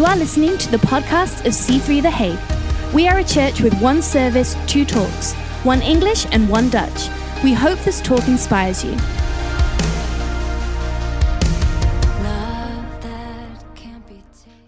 You 0.00 0.06
are 0.06 0.16
listening 0.16 0.56
to 0.56 0.70
the 0.70 0.78
podcast 0.78 1.44
of 1.44 1.52
C3 1.52 2.00
The 2.00 2.10
Hague. 2.10 2.94
We 2.94 3.06
are 3.06 3.18
a 3.18 3.22
church 3.22 3.60
with 3.60 3.78
one 3.82 4.00
service, 4.00 4.56
two 4.66 4.86
talks, 4.86 5.34
one 5.62 5.82
English 5.82 6.26
and 6.32 6.48
one 6.48 6.70
Dutch. 6.70 7.10
We 7.44 7.52
hope 7.52 7.78
this 7.80 8.00
talk 8.00 8.26
inspires 8.26 8.82
you. 8.82 8.92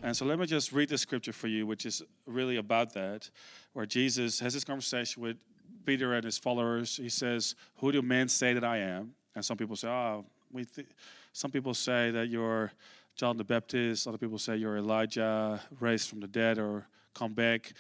And 0.03 0.15
so 0.15 0.27
let 0.27 0.39
me 0.39 0.45
just 0.45 0.71
read 0.71 0.91
the 0.91 0.99
scripture 0.99 1.33
for 1.33 1.49
you, 1.49 1.67
which 1.67 1.87
is 1.87 2.03
really 2.27 2.59
about 2.59 2.93
that, 2.93 3.31
where 3.73 3.87
Jesus 3.87 4.39
has 4.41 4.53
this 4.53 4.65
conversation 4.65 5.23
with 5.23 5.39
Peter 5.87 6.13
and 6.13 6.25
his 6.25 6.37
followers. 6.37 6.99
He 6.99 7.09
says, 7.09 7.55
Who 7.77 7.91
do 7.91 8.03
men 8.03 8.29
say 8.29 8.53
that 8.53 8.65
I 8.65 8.81
am? 8.81 9.15
And 9.35 9.43
some 9.43 9.57
people 9.57 9.77
say, 9.77 9.89
Oh, 9.89 10.27
we 10.53 10.67
th-. 10.67 10.89
some 11.33 11.51
people 11.51 11.73
say 11.73 12.11
that 12.11 12.29
you're 12.29 12.71
John 13.17 13.37
the 13.37 13.45
Baptist. 13.45 14.07
Other 14.07 14.19
people 14.19 14.39
say 14.39 14.57
you're 14.57 14.79
Elijah, 14.79 15.61
raised 15.81 16.09
from 16.09 16.21
the 16.21 16.29
dead, 16.29 16.59
or 16.59 16.87
come 17.15 17.35
back. 17.35 17.73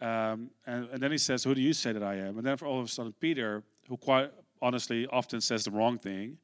Um, 0.00 0.50
and, 0.66 0.88
and, 0.90 1.02
then 1.02 1.10
he 1.10 1.18
says, 1.18 1.44
Who 1.44 1.54
do 1.54 1.60
you 1.60 1.72
say 1.72 1.92
that 1.92 2.02
I 2.02 2.16
am? 2.16 2.38
And 2.38 2.46
then 2.46 2.56
for 2.56 2.66
all 2.66 2.78
of 2.78 2.86
a 2.86 2.88
sudden, 2.88 3.12
Peter, 3.20 3.64
who 3.88 3.96
quite 3.96 4.30
honestly 4.62 5.06
often 5.08 5.40
says 5.40 5.64
the 5.64 5.70
wrong 5.70 5.98
thing, 5.98 6.38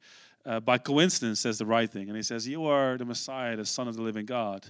uh, 0.45 0.59
by 0.59 0.77
coincidence 0.77 1.39
says 1.39 1.57
the 1.57 1.65
right 1.65 1.89
thing. 1.89 2.07
And 2.07 2.15
he 2.15 2.23
says, 2.23 2.47
You 2.47 2.65
are 2.65 2.97
the 2.97 3.05
Messiah, 3.05 3.55
the 3.55 3.65
Son 3.65 3.87
of 3.87 3.95
the 3.95 4.01
living 4.01 4.25
God. 4.25 4.65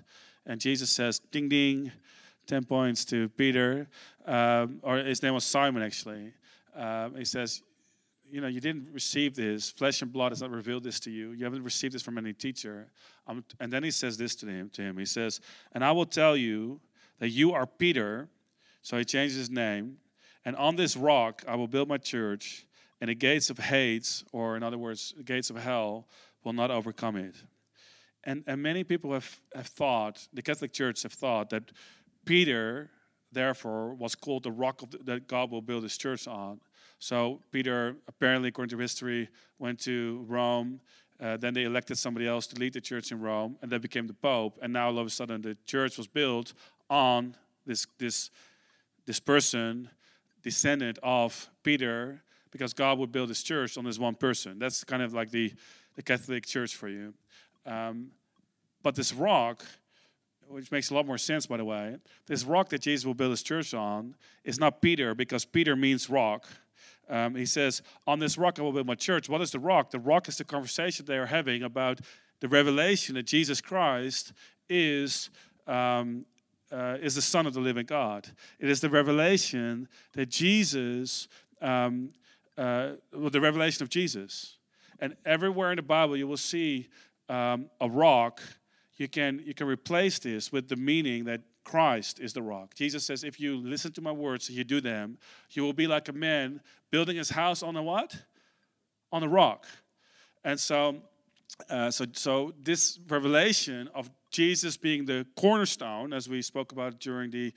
And 0.45 0.61
Jesus 0.61 0.91
says, 0.91 1.19
Ding, 1.31 1.49
ding, 1.49 1.91
10 2.47 2.65
points 2.65 3.05
to 3.05 3.29
Peter. 3.29 3.87
Um, 4.25 4.79
or 4.83 4.97
his 4.97 5.23
name 5.23 5.33
was 5.33 5.43
Simon, 5.43 5.81
actually. 5.81 6.33
Um, 6.75 7.15
he 7.15 7.25
says, 7.25 7.61
you 8.29 8.41
know, 8.41 8.47
you 8.47 8.59
didn't 8.59 8.89
receive 8.91 9.35
this. 9.35 9.69
Flesh 9.69 10.01
and 10.01 10.11
blood 10.11 10.31
has 10.31 10.41
not 10.41 10.51
revealed 10.51 10.83
this 10.83 10.99
to 11.01 11.11
you. 11.11 11.31
You 11.31 11.43
haven't 11.43 11.63
received 11.63 11.93
this 11.93 12.01
from 12.01 12.17
any 12.17 12.33
teacher. 12.33 12.87
Um, 13.27 13.43
and 13.59 13.71
then 13.71 13.83
he 13.83 13.91
says 13.91 14.17
this 14.17 14.35
to 14.37 14.47
him, 14.47 14.69
to 14.71 14.81
him. 14.81 14.97
He 14.97 15.05
says, 15.05 15.41
And 15.73 15.83
I 15.83 15.91
will 15.91 16.05
tell 16.05 16.35
you 16.35 16.79
that 17.19 17.29
you 17.29 17.53
are 17.53 17.65
Peter. 17.65 18.27
So 18.81 18.97
he 18.97 19.05
changes 19.05 19.37
his 19.37 19.49
name. 19.49 19.97
And 20.43 20.55
on 20.55 20.75
this 20.75 20.95
rock 20.95 21.43
I 21.47 21.55
will 21.55 21.67
build 21.67 21.89
my 21.89 21.97
church, 21.97 22.65
and 23.01 23.09
the 23.09 23.15
gates 23.15 23.49
of 23.49 23.57
Hades, 23.57 24.23
or 24.31 24.55
in 24.55 24.63
other 24.63 24.77
words, 24.77 25.13
the 25.17 25.23
gates 25.23 25.49
of 25.49 25.57
hell, 25.57 26.07
will 26.43 26.53
not 26.53 26.71
overcome 26.71 27.17
it. 27.17 27.35
And, 28.23 28.43
and 28.47 28.61
many 28.61 28.83
people 28.83 29.11
have, 29.13 29.39
have 29.53 29.67
thought, 29.67 30.27
the 30.33 30.41
Catholic 30.41 30.71
Church 30.71 31.03
have 31.03 31.13
thought 31.13 31.49
that 31.49 31.71
Peter, 32.25 32.89
therefore, 33.31 33.93
was 33.93 34.15
called 34.15 34.43
the 34.43 34.51
rock 34.51 34.81
the, 34.89 34.97
that 35.03 35.27
God 35.27 35.51
will 35.51 35.61
build 35.61 35.83
his 35.83 35.97
church 35.97 36.27
on. 36.27 36.59
So 36.99 37.41
Peter, 37.51 37.95
apparently, 38.07 38.49
according 38.49 38.75
to 38.77 38.81
history, 38.81 39.29
went 39.59 39.79
to 39.81 40.25
Rome. 40.27 40.79
Uh, 41.19 41.37
then 41.37 41.53
they 41.53 41.63
elected 41.63 41.97
somebody 41.97 42.27
else 42.27 42.45
to 42.47 42.59
lead 42.59 42.73
the 42.73 42.81
church 42.81 43.11
in 43.11 43.21
Rome, 43.21 43.57
and 43.61 43.71
that 43.71 43.81
became 43.81 44.07
the 44.07 44.13
Pope. 44.13 44.59
And 44.61 44.73
now 44.73 44.87
all 44.87 44.99
of 44.99 45.07
a 45.07 45.09
sudden, 45.09 45.41
the 45.41 45.57
church 45.65 45.97
was 45.97 46.07
built 46.07 46.53
on 46.89 47.35
this 47.65 47.87
this 47.97 48.31
this 49.05 49.19
person, 49.19 49.89
descendant 50.43 50.99
of 51.03 51.49
Peter, 51.63 52.21
because 52.51 52.73
God 52.73 52.97
would 52.99 53.11
build 53.11 53.29
His 53.29 53.43
church 53.43 53.77
on 53.77 53.85
this 53.85 53.99
one 53.99 54.15
person. 54.15 54.59
That's 54.59 54.83
kind 54.83 55.01
of 55.01 55.13
like 55.13 55.31
the 55.31 55.53
the 55.95 56.01
Catholic 56.01 56.45
Church 56.45 56.75
for 56.75 56.89
you. 56.89 57.13
Um, 57.65 58.11
but 58.83 58.95
this 58.95 59.13
rock, 59.13 59.63
which 60.49 60.69
makes 60.71 60.89
a 60.89 60.93
lot 60.93 61.05
more 61.05 61.17
sense, 61.17 61.45
by 61.45 61.57
the 61.57 61.65
way, 61.65 61.95
this 62.27 62.43
rock 62.43 62.69
that 62.69 62.81
Jesus 62.81 63.05
will 63.05 63.13
build 63.13 63.31
His 63.31 63.43
church 63.43 63.73
on 63.73 64.15
is 64.43 64.59
not 64.59 64.81
Peter, 64.81 65.15
because 65.15 65.45
Peter 65.45 65.75
means 65.75 66.09
rock 66.09 66.45
um, 67.09 67.35
he 67.35 67.45
says, 67.45 67.81
On 68.07 68.19
this 68.19 68.37
rock 68.37 68.59
I 68.59 68.63
will 68.63 68.71
build 68.71 68.87
my 68.87 68.95
church. 68.95 69.29
What 69.29 69.41
is 69.41 69.51
the 69.51 69.59
rock? 69.59 69.91
The 69.91 69.99
rock 69.99 70.27
is 70.27 70.37
the 70.37 70.43
conversation 70.43 71.05
they 71.05 71.17
are 71.17 71.25
having 71.25 71.63
about 71.63 71.99
the 72.39 72.47
revelation 72.47 73.15
that 73.15 73.23
Jesus 73.23 73.61
Christ 73.61 74.33
is. 74.69 75.29
Um, 75.67 76.25
uh, 76.71 76.97
is 76.99 77.15
the 77.15 77.21
Son 77.21 77.45
of 77.45 77.53
the 77.53 77.59
living 77.59 77.85
God. 77.85 78.27
It 78.59 78.69
is 78.69 78.81
the 78.81 78.89
revelation 78.89 79.87
that 80.13 80.29
Jesus, 80.29 81.27
um, 81.61 82.09
uh, 82.57 82.93
well, 83.13 83.29
the 83.29 83.39
revelation 83.39 83.83
of 83.83 83.89
Jesus. 83.89 84.57
And 84.99 85.15
everywhere 85.25 85.71
in 85.71 85.75
the 85.75 85.83
Bible, 85.83 86.17
you 86.17 86.27
will 86.27 86.37
see 86.37 86.89
um, 87.29 87.69
a 87.79 87.89
rock. 87.89 88.41
You 88.97 89.07
can 89.07 89.41
you 89.45 89.53
can 89.53 89.67
replace 89.67 90.19
this 90.19 90.51
with 90.51 90.69
the 90.69 90.75
meaning 90.75 91.25
that 91.25 91.41
Christ 91.65 92.19
is 92.21 92.31
the 92.31 92.41
rock. 92.41 92.73
Jesus 92.75 93.03
says, 93.03 93.25
if 93.25 93.39
you 93.39 93.57
listen 93.57 93.91
to 93.93 94.01
my 94.01 94.11
words, 94.11 94.49
you 94.49 94.63
do 94.63 94.79
them, 94.79 95.17
you 95.51 95.63
will 95.63 95.73
be 95.73 95.87
like 95.87 96.07
a 96.07 96.13
man 96.13 96.61
building 96.91 97.17
his 97.17 97.31
house 97.31 97.61
on 97.61 97.75
a 97.75 97.83
what? 97.83 98.15
On 99.11 99.21
a 99.23 99.27
rock. 99.27 99.65
And 100.43 100.57
so, 100.57 101.01
uh, 101.69 101.91
so, 101.91 102.05
so 102.13 102.53
this 102.61 102.99
revelation 103.09 103.89
of 103.93 104.09
Jesus 104.31 104.77
being 104.77 105.05
the 105.05 105.25
cornerstone, 105.35 106.13
as 106.13 106.29
we 106.29 106.41
spoke 106.41 106.71
about 106.71 106.99
during 106.99 107.31
the 107.31 107.51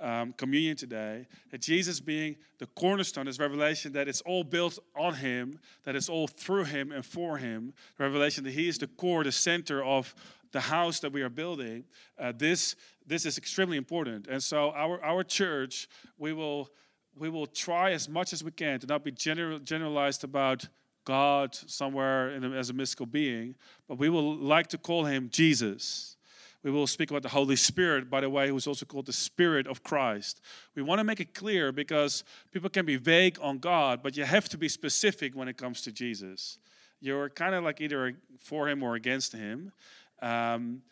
um, 0.00 0.32
communion 0.32 0.76
today, 0.76 1.26
that 1.50 1.60
Jesus 1.60 2.00
being 2.00 2.36
the 2.58 2.66
cornerstone, 2.66 3.26
this 3.26 3.38
revelation 3.38 3.92
that 3.92 4.08
it's 4.08 4.20
all 4.22 4.42
built 4.42 4.78
on 4.96 5.14
Him, 5.14 5.60
that 5.84 5.94
it's 5.94 6.08
all 6.08 6.26
through 6.26 6.64
Him 6.64 6.90
and 6.90 7.06
for 7.06 7.38
Him, 7.38 7.72
the 7.96 8.04
revelation 8.04 8.42
that 8.44 8.52
He 8.52 8.66
is 8.66 8.78
the 8.78 8.88
core, 8.88 9.22
the 9.22 9.30
center 9.30 9.84
of 9.84 10.14
the 10.50 10.60
house 10.60 11.00
that 11.00 11.12
we 11.12 11.22
are 11.22 11.30
building. 11.30 11.84
Uh, 12.18 12.32
this 12.36 12.76
this 13.06 13.26
is 13.26 13.38
extremely 13.38 13.76
important. 13.76 14.26
And 14.26 14.42
so 14.42 14.70
our, 14.70 15.02
our 15.02 15.22
church, 15.22 15.88
we 16.18 16.32
will, 16.32 16.70
we 17.16 17.28
will 17.28 17.46
try 17.46 17.92
as 17.92 18.08
much 18.08 18.32
as 18.32 18.42
we 18.42 18.50
can 18.50 18.80
to 18.80 18.86
not 18.86 19.04
be 19.04 19.10
general, 19.10 19.58
generalized 19.58 20.24
about 20.24 20.68
God 21.04 21.54
somewhere 21.54 22.30
as 22.54 22.70
a 22.70 22.72
mystical 22.72 23.06
being, 23.06 23.56
but 23.88 23.98
we 23.98 24.08
will 24.08 24.36
like 24.36 24.68
to 24.68 24.78
call 24.78 25.04
him 25.04 25.28
Jesus. 25.30 26.16
We 26.62 26.70
will 26.70 26.86
speak 26.86 27.10
about 27.10 27.22
the 27.22 27.28
Holy 27.28 27.56
Spirit, 27.56 28.08
by 28.08 28.20
the 28.20 28.30
way, 28.30 28.46
who 28.48 28.56
is 28.56 28.68
also 28.68 28.86
called 28.86 29.06
the 29.06 29.12
Spirit 29.12 29.66
of 29.66 29.82
Christ. 29.82 30.40
We 30.76 30.82
want 30.82 31.00
to 31.00 31.04
make 31.04 31.18
it 31.18 31.34
clear 31.34 31.72
because 31.72 32.22
people 32.52 32.70
can 32.70 32.86
be 32.86 32.96
vague 32.96 33.36
on 33.42 33.58
God, 33.58 34.00
but 34.00 34.16
you 34.16 34.24
have 34.24 34.48
to 34.50 34.58
be 34.58 34.68
specific 34.68 35.34
when 35.34 35.48
it 35.48 35.56
comes 35.56 35.82
to 35.82 35.92
Jesus. 35.92 36.58
You're 37.00 37.30
kind 37.30 37.56
of 37.56 37.64
like 37.64 37.80
either 37.80 38.14
for 38.38 38.68
him 38.68 38.84
or 38.84 38.94
against 38.94 39.32
him. 39.32 39.72
Um, 40.20 40.82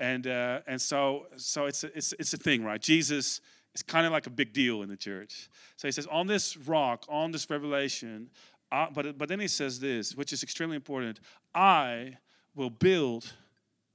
and 0.00 0.26
uh, 0.26 0.60
and 0.66 0.80
so 0.80 1.26
so 1.36 1.66
it's 1.66 1.84
a, 1.84 1.96
it's 1.96 2.12
it's 2.18 2.32
a 2.32 2.36
thing, 2.36 2.64
right? 2.64 2.80
Jesus 2.80 3.40
is 3.74 3.82
kind 3.82 4.06
of 4.06 4.12
like 4.12 4.26
a 4.26 4.30
big 4.30 4.52
deal 4.52 4.82
in 4.82 4.88
the 4.88 4.96
church. 4.96 5.48
So 5.76 5.88
he 5.88 5.92
says, 5.92 6.06
on 6.06 6.26
this 6.26 6.56
rock, 6.56 7.04
on 7.08 7.30
this 7.30 7.48
revelation, 7.50 8.30
uh, 8.72 8.86
but 8.92 9.18
but 9.18 9.28
then 9.28 9.40
he 9.40 9.48
says 9.48 9.80
this, 9.80 10.14
which 10.14 10.32
is 10.32 10.42
extremely 10.42 10.76
important: 10.76 11.20
I 11.54 12.16
will 12.54 12.70
build 12.70 13.32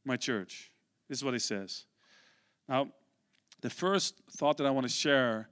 my 0.06 0.18
church. 0.18 0.72
This 1.08 1.20
is 1.20 1.24
what 1.24 1.34
he 1.34 1.40
says. 1.40 1.86
Now, 2.70 2.88
the 3.62 3.70
first 3.70 4.16
thought 4.32 4.58
that 4.58 4.66
I 4.66 4.72
want 4.72 4.86
to 4.86 4.94
share 4.94 5.50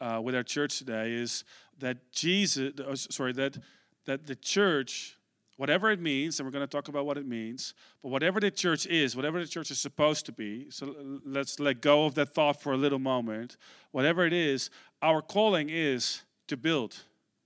uh, 0.00 0.20
with 0.22 0.34
our 0.34 0.42
church 0.42 0.78
today 0.78 1.12
is 1.12 1.44
that 1.78 2.12
Jesus, 2.12 2.72
oh, 2.86 2.94
sorry, 2.94 3.32
that 3.34 3.58
that 4.04 4.26
the 4.26 4.34
church 4.34 5.16
whatever 5.56 5.90
it 5.90 6.00
means, 6.00 6.38
and 6.38 6.46
we're 6.46 6.52
going 6.52 6.66
to 6.66 6.70
talk 6.70 6.88
about 6.88 7.06
what 7.06 7.18
it 7.18 7.26
means, 7.26 7.74
but 8.02 8.10
whatever 8.10 8.40
the 8.40 8.50
church 8.50 8.86
is, 8.86 9.14
whatever 9.14 9.38
the 9.38 9.46
church 9.46 9.70
is 9.70 9.80
supposed 9.80 10.26
to 10.26 10.32
be, 10.32 10.70
so 10.70 10.94
let's 11.24 11.60
let 11.60 11.80
go 11.80 12.04
of 12.06 12.14
that 12.14 12.34
thought 12.34 12.60
for 12.60 12.72
a 12.72 12.76
little 12.76 12.98
moment. 12.98 13.56
Whatever 13.90 14.26
it 14.26 14.32
is, 14.32 14.70
our 15.02 15.22
calling 15.22 15.68
is 15.70 16.22
to 16.48 16.56
build 16.56 16.96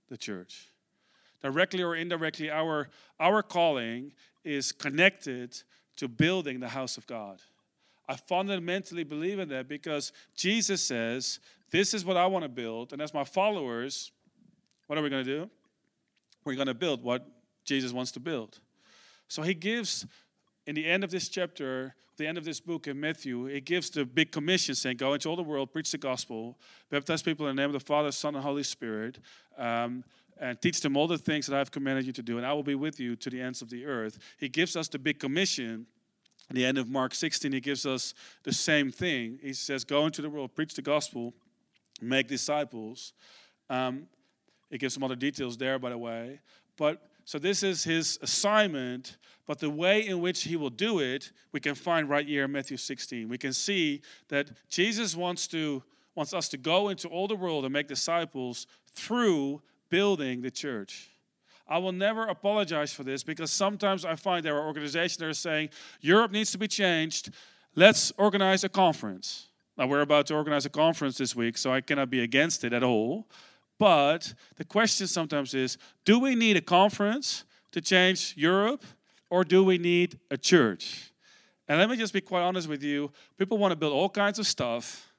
the 0.09 0.17
church. 0.17 0.69
Directly 1.41 1.83
or 1.83 1.95
indirectly, 1.95 2.49
our, 2.49 2.89
our 3.19 3.43
calling 3.43 4.13
is 4.43 4.71
connected 4.71 5.61
to 5.97 6.07
building 6.07 6.59
the 6.59 6.69
house 6.69 6.97
of 6.97 7.05
God. 7.07 7.39
I 8.09 8.15
fundamentally 8.15 9.03
believe 9.03 9.39
in 9.39 9.49
that 9.49 9.67
because 9.67 10.13
Jesus 10.35 10.81
says, 10.81 11.39
This 11.71 11.93
is 11.93 12.05
what 12.05 12.15
I 12.15 12.25
want 12.25 12.43
to 12.43 12.49
build. 12.49 12.93
And 12.93 13.01
as 13.01 13.13
my 13.13 13.25
followers, 13.25 14.11
what 14.87 14.97
are 14.97 15.01
we 15.01 15.09
going 15.09 15.25
to 15.25 15.39
do? 15.39 15.49
We're 16.45 16.55
going 16.55 16.67
to 16.67 16.73
build 16.73 17.03
what 17.03 17.27
Jesus 17.67 17.93
wants 17.93 18.11
to 18.13 18.19
build. 18.19 18.59
So 19.27 19.43
he 19.43 19.53
gives, 19.53 20.07
in 20.65 20.75
the 20.75 20.85
end 20.85 21.03
of 21.03 21.11
this 21.11 21.29
chapter, 21.29 21.93
the 22.17 22.25
end 22.25 22.37
of 22.37 22.45
this 22.45 22.59
book 22.59 22.87
in 22.87 22.99
Matthew, 22.99 23.45
he 23.45 23.61
gives 23.61 23.89
the 23.91 24.03
big 24.03 24.31
commission 24.31 24.73
saying, 24.73 24.97
Go 24.97 25.13
into 25.13 25.29
all 25.29 25.35
the 25.35 25.43
world, 25.43 25.71
preach 25.71 25.91
the 25.91 25.97
gospel, 25.97 26.57
baptize 26.89 27.21
people 27.21 27.47
in 27.47 27.55
the 27.55 27.61
name 27.61 27.69
of 27.69 27.79
the 27.79 27.85
Father, 27.85 28.11
Son, 28.11 28.33
and 28.33 28.43
Holy 28.43 28.63
Spirit, 28.63 29.19
um, 29.57 30.03
and 30.39 30.59
teach 30.61 30.81
them 30.81 30.97
all 30.97 31.07
the 31.07 31.17
things 31.17 31.45
that 31.47 31.59
I've 31.59 31.71
commanded 31.71 32.05
you 32.05 32.13
to 32.13 32.23
do, 32.23 32.37
and 32.37 32.45
I 32.45 32.53
will 32.53 32.63
be 32.63 32.75
with 32.75 32.99
you 32.99 33.15
to 33.17 33.29
the 33.29 33.41
ends 33.41 33.61
of 33.61 33.69
the 33.69 33.85
earth. 33.85 34.17
He 34.39 34.49
gives 34.49 34.75
us 34.75 34.87
the 34.87 34.99
big 34.99 35.19
commission. 35.19 35.85
At 36.49 36.55
the 36.55 36.65
end 36.65 36.77
of 36.77 36.89
Mark 36.89 37.13
16, 37.13 37.51
he 37.51 37.59
gives 37.59 37.85
us 37.85 38.13
the 38.43 38.53
same 38.53 38.89
thing. 38.89 39.37
He 39.43 39.51
says, 39.51 39.83
Go 39.83 40.05
into 40.05 40.21
the 40.21 40.29
world, 40.29 40.55
preach 40.55 40.75
the 40.75 40.81
gospel, 40.81 41.33
make 42.01 42.29
disciples. 42.29 43.11
Um, 43.69 44.07
he 44.69 44.77
gives 44.77 44.93
some 44.93 45.03
other 45.03 45.15
details 45.15 45.57
there, 45.57 45.77
by 45.77 45.89
the 45.89 45.97
way. 45.97 46.39
But 46.77 47.01
so 47.27 47.37
this 47.37 47.61
is 47.61 47.83
his 47.83 48.17
assignment, 48.21 49.17
but 49.45 49.59
the 49.59 49.69
way 49.69 50.07
in 50.07 50.21
which 50.21 50.43
he 50.43 50.55
will 50.55 50.69
do 50.69 50.99
it, 50.99 51.33
we 51.51 51.59
can 51.59 51.75
find 51.75 52.09
right 52.09 52.25
here 52.25 52.45
in 52.45 52.53
Matthew 52.53 52.77
16. 52.77 53.27
We 53.27 53.37
can 53.37 53.51
see 53.51 54.01
that 54.29 54.51
Jesus 54.69 55.13
wants 55.13 55.45
to 55.47 55.83
wants 56.15 56.33
us 56.33 56.47
to 56.49 56.57
go 56.57 56.87
into 56.87 57.09
all 57.09 57.27
the 57.27 57.35
world 57.35 57.65
and 57.65 57.73
make 57.73 57.89
disciples 57.89 58.65
through 58.93 59.61
building 59.89 60.41
the 60.41 60.49
church. 60.49 61.09
I 61.67 61.79
will 61.79 61.91
never 61.91 62.23
apologize 62.27 62.93
for 62.93 63.03
this 63.03 63.25
because 63.25 63.51
sometimes 63.51 64.05
I 64.05 64.15
find 64.15 64.45
there 64.45 64.55
are 64.55 64.65
organizations 64.65 65.17
that 65.17 65.25
are 65.25 65.33
saying 65.33 65.69
Europe 65.99 66.31
needs 66.31 66.53
to 66.53 66.57
be 66.57 66.69
changed. 66.69 67.31
let's 67.75 68.13
organize 68.17 68.63
a 68.63 68.69
conference. 68.69 69.49
Now, 69.77 69.87
we're 69.87 69.99
about 69.99 70.27
to 70.27 70.33
organize 70.33 70.65
a 70.65 70.69
conference 70.69 71.17
this 71.17 71.35
week, 71.35 71.57
so 71.57 71.73
I 71.73 71.81
cannot 71.81 72.09
be 72.09 72.21
against 72.21 72.63
it 72.63 72.71
at 72.71 72.83
all. 72.83 73.27
But 73.79 74.33
the 74.55 74.63
question 74.63 75.07
sometimes 75.07 75.53
is 75.53 75.77
do 76.05 76.19
we 76.19 76.35
need 76.35 76.57
a 76.57 76.61
conference 76.61 77.43
to 77.71 77.81
change 77.81 78.33
Europe, 78.37 78.83
or 79.29 79.43
do 79.43 79.63
we 79.63 79.77
need 79.77 80.19
a 80.31 80.37
church? 80.37 81.11
And 81.67 81.79
let 81.79 81.89
me 81.89 81.97
just 81.97 82.13
be 82.13 82.21
quite 82.21 82.41
honest 82.41 82.67
with 82.67 82.81
you 82.81 83.11
people 83.37 83.57
want 83.57 83.71
to 83.71 83.75
build 83.75 83.93
all 83.93 84.09
kinds 84.09 84.39
of 84.39 84.47
stuff, 84.47 85.11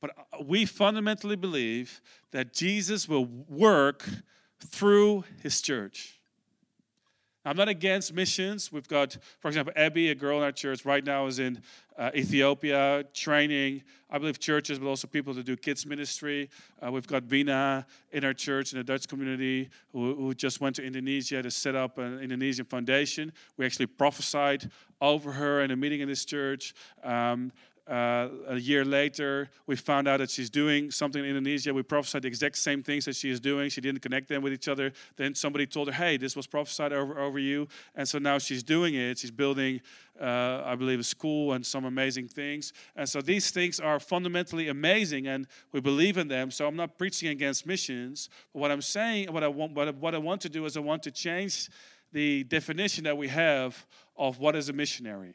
but 0.00 0.10
uh, 0.10 0.42
we 0.44 0.64
fundamentally 0.64 1.36
believe 1.36 2.00
that 2.32 2.52
Jesus 2.52 3.08
will 3.08 3.26
work 3.48 4.08
through 4.60 5.24
his 5.42 5.60
church. 5.60 6.17
I'm 7.44 7.56
not 7.56 7.68
against 7.68 8.12
missions. 8.12 8.72
We've 8.72 8.88
got, 8.88 9.16
for 9.40 9.48
example, 9.48 9.72
Abby, 9.76 10.10
a 10.10 10.14
girl 10.14 10.38
in 10.38 10.44
our 10.44 10.52
church, 10.52 10.84
right 10.84 11.04
now 11.04 11.26
is 11.26 11.38
in 11.38 11.62
uh, 11.96 12.10
Ethiopia 12.14 13.04
training, 13.14 13.82
I 14.10 14.18
believe, 14.18 14.38
churches, 14.38 14.78
but 14.78 14.86
also 14.86 15.06
people 15.06 15.34
to 15.34 15.42
do 15.42 15.56
kids' 15.56 15.86
ministry. 15.86 16.50
Uh, 16.84 16.92
we've 16.92 17.06
got 17.06 17.28
Bina 17.28 17.86
in 18.12 18.24
our 18.24 18.34
church 18.34 18.72
in 18.72 18.78
the 18.78 18.84
Dutch 18.84 19.08
community 19.08 19.70
who, 19.92 20.14
who, 20.14 20.34
just 20.34 20.60
went 20.60 20.76
to 20.76 20.84
Indonesia 20.84 21.42
to 21.42 21.50
set 21.50 21.74
up 21.74 21.98
an 21.98 22.20
Indonesian 22.20 22.64
foundation. 22.64 23.32
We 23.56 23.66
actually 23.66 23.86
prophesied 23.86 24.70
over 25.00 25.32
her 25.32 25.62
in 25.62 25.70
a 25.70 25.76
meeting 25.76 26.00
in 26.00 26.08
this 26.08 26.24
church. 26.24 26.74
Um, 27.02 27.52
uh, 27.88 28.28
a 28.48 28.56
year 28.56 28.84
later, 28.84 29.48
we 29.66 29.74
found 29.74 30.06
out 30.06 30.18
that 30.18 30.30
she's 30.30 30.50
doing 30.50 30.90
something 30.90 31.22
in 31.22 31.30
Indonesia. 31.30 31.72
We 31.72 31.82
prophesied 31.82 32.22
the 32.22 32.28
exact 32.28 32.58
same 32.58 32.82
things 32.82 33.06
that 33.06 33.16
she 33.16 33.30
is 33.30 33.40
doing. 33.40 33.70
She 33.70 33.80
didn't 33.80 34.02
connect 34.02 34.28
them 34.28 34.42
with 34.42 34.52
each 34.52 34.68
other. 34.68 34.92
Then 35.16 35.34
somebody 35.34 35.66
told 35.66 35.88
her, 35.88 35.94
hey, 35.94 36.18
this 36.18 36.36
was 36.36 36.46
prophesied 36.46 36.92
over, 36.92 37.18
over 37.18 37.38
you. 37.38 37.66
And 37.94 38.06
so 38.06 38.18
now 38.18 38.38
she's 38.38 38.62
doing 38.62 38.94
it. 38.94 39.18
She's 39.18 39.30
building, 39.30 39.80
uh, 40.20 40.62
I 40.66 40.74
believe, 40.74 41.00
a 41.00 41.04
school 41.04 41.54
and 41.54 41.64
some 41.64 41.86
amazing 41.86 42.28
things. 42.28 42.74
And 42.94 43.08
so 43.08 43.22
these 43.22 43.50
things 43.50 43.80
are 43.80 43.98
fundamentally 43.98 44.68
amazing 44.68 45.26
and 45.26 45.46
we 45.72 45.80
believe 45.80 46.18
in 46.18 46.28
them. 46.28 46.50
So 46.50 46.66
I'm 46.66 46.76
not 46.76 46.98
preaching 46.98 47.30
against 47.30 47.66
missions. 47.66 48.28
But 48.52 48.60
what 48.60 48.70
I'm 48.70 48.82
saying, 48.82 49.32
what 49.32 49.42
I 49.42 49.48
want, 49.48 49.72
what 49.72 49.88
I, 49.88 49.92
what 49.92 50.14
I 50.14 50.18
want 50.18 50.42
to 50.42 50.50
do 50.50 50.66
is 50.66 50.76
I 50.76 50.80
want 50.80 51.02
to 51.04 51.10
change 51.10 51.70
the 52.12 52.44
definition 52.44 53.04
that 53.04 53.16
we 53.16 53.28
have 53.28 53.86
of 54.16 54.38
what 54.38 54.56
is 54.56 54.68
a 54.68 54.72
missionary. 54.72 55.34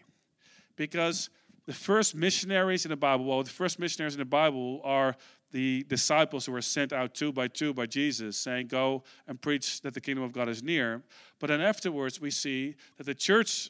Because 0.76 1.30
the 1.66 1.74
first 1.74 2.16
missionaries 2.16 2.86
in 2.86 2.90
the 2.90 2.98
Bible, 2.98 3.26
well, 3.26 3.44
the 3.44 3.50
first 3.50 3.80
missionaries 3.80 4.16
in 4.16 4.20
the 4.20 4.26
Bible 4.26 4.82
are 4.84 5.16
the 5.52 5.84
disciples 5.88 6.46
who 6.46 6.52
were 6.52 6.62
sent 6.62 6.92
out 6.92 7.14
two 7.14 7.32
by 7.32 7.48
two 7.48 7.74
by 7.74 7.86
Jesus, 7.86 8.38
saying, 8.38 8.68
Go 8.68 9.04
and 9.28 9.40
preach 9.40 9.82
that 9.82 9.94
the 9.94 10.02
kingdom 10.02 10.24
of 10.24 10.34
God 10.34 10.50
is 10.50 10.64
near. 10.64 11.04
But 11.40 11.48
then 11.48 11.62
afterwards, 11.62 12.20
we 12.20 12.32
see 12.32 12.76
that 12.98 13.06
the 13.06 13.14
church 13.14 13.70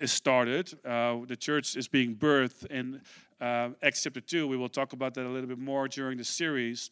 is 0.00 0.12
started, 0.12 0.72
uh, 0.84 1.18
the 1.26 1.36
church 1.36 1.76
is 1.76 1.86
being 1.86 2.14
birthed 2.14 2.66
in 2.66 3.00
uh, 3.40 3.70
Acts 3.82 4.02
chapter 4.02 4.20
2. 4.20 4.48
We 4.48 4.56
will 4.56 4.68
talk 4.68 4.92
about 4.92 5.14
that 5.14 5.26
a 5.26 5.28
little 5.28 5.48
bit 5.48 5.58
more 5.58 5.88
during 5.88 6.18
the 6.18 6.24
series. 6.24 6.90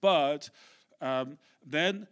But 0.00 0.50
um, 1.00 1.38
then 1.64 2.06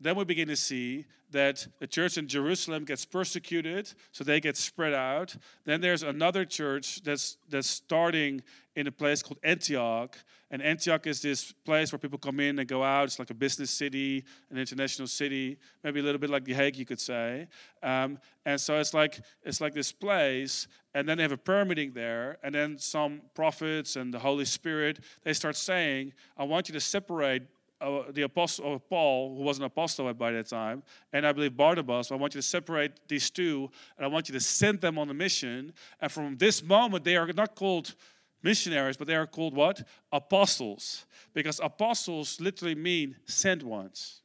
then 0.00 0.16
we 0.16 0.24
begin 0.24 0.48
to 0.48 0.56
see 0.56 1.04
that 1.30 1.66
the 1.78 1.86
church 1.86 2.16
in 2.16 2.26
Jerusalem 2.26 2.84
gets 2.84 3.04
persecuted, 3.04 3.92
so 4.12 4.24
they 4.24 4.40
get 4.40 4.56
spread 4.56 4.94
out. 4.94 5.36
Then 5.64 5.80
there's 5.80 6.02
another 6.02 6.44
church 6.44 7.02
that's 7.02 7.36
that's 7.48 7.68
starting 7.68 8.42
in 8.74 8.86
a 8.86 8.92
place 8.92 9.22
called 9.22 9.38
Antioch, 9.42 10.16
and 10.50 10.62
Antioch 10.62 11.06
is 11.06 11.20
this 11.20 11.52
place 11.52 11.92
where 11.92 11.98
people 11.98 12.18
come 12.18 12.40
in 12.40 12.58
and 12.58 12.66
go 12.66 12.82
out. 12.82 13.04
It's 13.04 13.18
like 13.18 13.30
a 13.30 13.34
business 13.34 13.70
city, 13.70 14.24
an 14.50 14.58
international 14.58 15.06
city, 15.06 15.58
maybe 15.84 16.00
a 16.00 16.02
little 16.02 16.18
bit 16.18 16.30
like 16.30 16.44
The 16.44 16.54
Hague, 16.54 16.76
you 16.76 16.86
could 16.86 17.00
say. 17.00 17.46
Um, 17.82 18.18
and 18.44 18.60
so 18.60 18.78
it's 18.78 18.94
like 18.94 19.20
it's 19.42 19.60
like 19.60 19.74
this 19.74 19.92
place, 19.92 20.66
and 20.94 21.08
then 21.08 21.18
they 21.18 21.22
have 21.22 21.32
a 21.32 21.36
prayer 21.36 21.64
meeting 21.64 21.92
there, 21.92 22.38
and 22.42 22.54
then 22.54 22.78
some 22.78 23.22
prophets 23.34 23.96
and 23.96 24.12
the 24.12 24.18
Holy 24.18 24.46
Spirit 24.46 25.00
they 25.22 25.34
start 25.34 25.56
saying, 25.56 26.12
"I 26.36 26.44
want 26.44 26.68
you 26.68 26.72
to 26.72 26.80
separate 26.80 27.42
uh, 27.80 28.02
the 28.10 28.22
apostle 28.22 28.74
uh, 28.74 28.78
Paul, 28.78 29.36
who 29.36 29.42
was 29.42 29.58
an 29.58 29.64
apostle 29.64 30.12
by 30.14 30.32
that 30.32 30.48
time, 30.48 30.82
and 31.12 31.26
I 31.26 31.32
believe 31.32 31.56
Barnabas. 31.56 32.12
I 32.12 32.16
want 32.16 32.34
you 32.34 32.40
to 32.40 32.46
separate 32.46 32.92
these 33.08 33.30
two, 33.30 33.70
and 33.96 34.04
I 34.04 34.08
want 34.08 34.28
you 34.28 34.32
to 34.34 34.40
send 34.40 34.80
them 34.80 34.98
on 34.98 35.08
a 35.08 35.14
mission. 35.14 35.72
And 36.00 36.12
from 36.12 36.36
this 36.36 36.62
moment, 36.62 37.04
they 37.04 37.16
are 37.16 37.26
not 37.32 37.54
called 37.54 37.94
missionaries, 38.42 38.96
but 38.96 39.06
they 39.06 39.14
are 39.14 39.26
called 39.26 39.54
what? 39.54 39.86
Apostles, 40.12 41.06
because 41.32 41.60
apostles 41.62 42.40
literally 42.40 42.74
mean 42.74 43.16
sent 43.26 43.62
ones. 43.62 44.20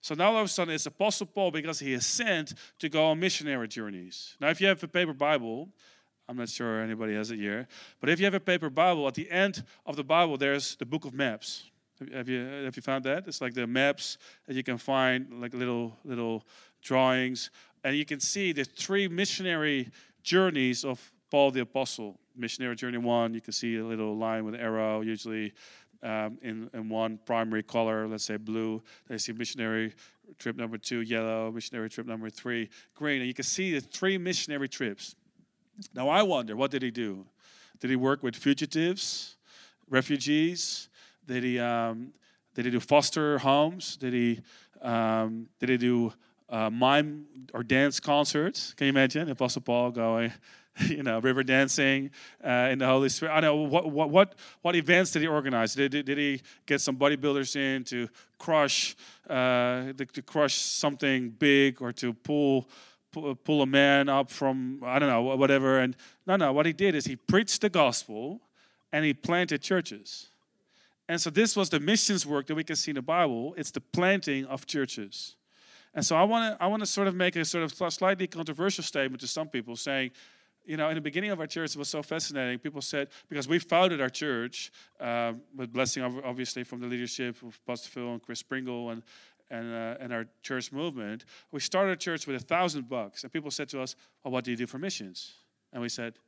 So 0.00 0.14
now 0.14 0.32
all 0.32 0.38
of 0.38 0.46
a 0.46 0.48
sudden 0.48 0.74
it's 0.74 0.86
Apostle 0.86 1.26
Paul 1.26 1.50
because 1.50 1.80
he 1.80 1.92
is 1.92 2.06
sent 2.06 2.54
to 2.78 2.88
go 2.88 3.06
on 3.06 3.20
missionary 3.20 3.68
journeys. 3.68 4.36
Now, 4.40 4.48
if 4.48 4.60
you 4.60 4.68
have 4.68 4.82
a 4.82 4.88
paper 4.88 5.12
Bible, 5.12 5.68
I'm 6.28 6.36
not 6.36 6.48
sure 6.48 6.82
anybody 6.82 7.14
has 7.14 7.30
it 7.30 7.38
here, 7.38 7.66
but 8.00 8.08
if 8.08 8.20
you 8.20 8.26
have 8.26 8.34
a 8.34 8.40
paper 8.40 8.70
Bible, 8.70 9.08
at 9.08 9.14
the 9.14 9.30
end 9.30 9.64
of 9.86 9.96
the 9.96 10.04
Bible, 10.04 10.36
there's 10.36 10.76
the 10.76 10.86
book 10.86 11.04
of 11.04 11.14
maps. 11.14 11.64
Have 12.12 12.28
you 12.28 12.44
have 12.64 12.76
you 12.76 12.82
found 12.82 13.04
that? 13.04 13.26
It's 13.26 13.40
like 13.40 13.54
the 13.54 13.66
maps 13.66 14.18
that 14.46 14.54
you 14.54 14.62
can 14.62 14.78
find, 14.78 15.40
like 15.40 15.52
little 15.54 15.96
little 16.04 16.44
drawings, 16.82 17.50
and 17.82 17.96
you 17.96 18.04
can 18.04 18.20
see 18.20 18.52
the 18.52 18.64
three 18.64 19.08
missionary 19.08 19.90
journeys 20.22 20.84
of 20.84 21.12
Paul 21.30 21.50
the 21.50 21.60
Apostle. 21.60 22.18
Missionary 22.36 22.76
journey 22.76 22.98
one, 22.98 23.34
you 23.34 23.40
can 23.40 23.52
see 23.52 23.76
a 23.78 23.84
little 23.84 24.16
line 24.16 24.44
with 24.44 24.54
arrow, 24.54 25.00
usually 25.00 25.52
um, 26.02 26.38
in 26.40 26.70
in 26.72 26.88
one 26.88 27.18
primary 27.26 27.64
color, 27.64 28.06
let's 28.06 28.24
say 28.24 28.36
blue. 28.36 28.80
Then 29.08 29.16
you 29.16 29.18
see 29.18 29.32
missionary 29.32 29.92
trip 30.38 30.56
number 30.56 30.78
two, 30.78 31.00
yellow. 31.00 31.50
Missionary 31.50 31.90
trip 31.90 32.06
number 32.06 32.30
three, 32.30 32.68
green. 32.94 33.20
And 33.20 33.26
you 33.26 33.34
can 33.34 33.44
see 33.44 33.74
the 33.74 33.80
three 33.80 34.18
missionary 34.18 34.68
trips. 34.68 35.16
Now 35.94 36.08
I 36.08 36.22
wonder, 36.22 36.56
what 36.56 36.70
did 36.70 36.82
he 36.82 36.90
do? 36.90 37.26
Did 37.80 37.90
he 37.90 37.96
work 37.96 38.22
with 38.22 38.36
fugitives, 38.36 39.36
refugees? 39.88 40.87
Did 41.28 41.44
he, 41.44 41.58
um, 41.60 42.12
did 42.54 42.64
he 42.64 42.70
do 42.70 42.80
foster 42.80 43.38
homes? 43.38 43.96
Did 43.96 44.14
he, 44.14 44.40
um, 44.80 45.48
did 45.60 45.68
he 45.68 45.76
do 45.76 46.12
uh, 46.48 46.70
mime 46.70 47.26
or 47.52 47.62
dance 47.62 48.00
concerts? 48.00 48.72
Can 48.74 48.86
you 48.86 48.90
imagine 48.90 49.30
Apostle 49.30 49.60
Paul 49.60 49.90
going, 49.90 50.32
you 50.88 51.02
know, 51.02 51.18
river 51.18 51.42
dancing 51.42 52.10
uh, 52.42 52.68
in 52.70 52.78
the 52.78 52.86
Holy 52.86 53.10
Spirit? 53.10 53.32
I 53.32 53.40
don't 53.42 53.56
know 53.56 53.68
what 53.68 53.90
what 53.90 54.10
what 54.10 54.34
what 54.62 54.74
events 54.74 55.10
did 55.10 55.22
he 55.22 55.28
organize? 55.28 55.74
Did, 55.74 55.92
did, 55.92 56.06
did 56.06 56.16
he 56.16 56.40
get 56.64 56.80
some 56.80 56.96
bodybuilders 56.96 57.54
in 57.56 57.84
to 57.84 58.08
crush 58.38 58.96
uh, 59.28 59.92
to 59.92 60.22
crush 60.24 60.54
something 60.54 61.30
big 61.30 61.82
or 61.82 61.92
to 61.92 62.12
pull? 62.12 62.68
pull 63.42 63.62
a 63.62 63.66
man 63.66 64.08
up 64.10 64.30
from 64.30 64.80
I 64.84 64.98
don't 64.98 65.08
know 65.08 65.22
whatever 65.22 65.78
and 65.78 65.96
no 66.26 66.36
no 66.36 66.52
what 66.52 66.66
he 66.66 66.74
did 66.74 66.94
is 66.94 67.06
he 67.06 67.16
preached 67.16 67.62
the 67.62 67.70
gospel 67.70 68.42
and 68.92 69.02
he 69.02 69.14
planted 69.14 69.62
churches 69.62 70.28
and 71.08 71.20
so 71.20 71.30
this 71.30 71.56
was 71.56 71.70
the 71.70 71.80
missions 71.80 72.26
work 72.26 72.46
that 72.46 72.54
we 72.54 72.64
can 72.64 72.76
see 72.76 72.90
in 72.90 72.96
the 72.96 73.02
Bible. 73.02 73.54
It's 73.56 73.70
the 73.70 73.80
planting 73.80 74.44
of 74.44 74.66
churches. 74.66 75.36
And 75.94 76.04
so 76.04 76.16
I 76.16 76.22
want 76.24 76.58
to 76.58 76.62
I 76.62 76.66
want 76.66 76.80
to 76.80 76.86
sort 76.86 77.08
of 77.08 77.14
make 77.14 77.34
a 77.36 77.44
sort 77.44 77.64
of 77.64 77.92
slightly 77.92 78.26
controversial 78.26 78.84
statement 78.84 79.20
to 79.22 79.26
some 79.26 79.48
people 79.48 79.74
saying, 79.74 80.10
you 80.68 80.76
know, 80.76 80.90
in 80.90 80.96
the 80.96 81.00
beginning 81.00 81.30
of 81.30 81.40
our 81.40 81.46
church, 81.46 81.70
it 81.70 81.78
was 81.78 81.88
so 81.88 82.02
fascinating. 82.02 82.58
People 82.58 82.82
said, 82.82 83.08
because 83.30 83.48
we 83.48 83.58
founded 83.58 84.02
our 84.02 84.10
church 84.10 84.70
uh, 85.00 85.32
with 85.56 85.72
blessing, 85.72 86.02
obviously, 86.02 86.62
from 86.62 86.80
the 86.80 86.86
leadership 86.86 87.36
of 87.42 87.58
Pastor 87.66 87.88
Phil 87.88 88.12
and 88.12 88.22
Chris 88.22 88.42
Pringle 88.42 88.90
and, 88.90 89.02
and, 89.50 89.72
uh, 89.72 89.96
and 89.98 90.12
our 90.12 90.26
church 90.42 90.70
movement, 90.70 91.24
we 91.52 91.60
started 91.60 91.92
a 91.92 91.96
church 91.96 92.26
with 92.26 92.36
a 92.36 92.44
thousand 92.44 92.86
bucks. 92.86 93.24
And 93.24 93.32
people 93.32 93.50
said 93.50 93.70
to 93.70 93.80
us, 93.80 93.96
well, 94.22 94.30
what 94.30 94.44
do 94.44 94.50
you 94.50 94.58
do 94.58 94.66
for 94.66 94.78
missions? 94.78 95.32
And 95.72 95.80
we 95.80 95.88
said, 95.88 96.18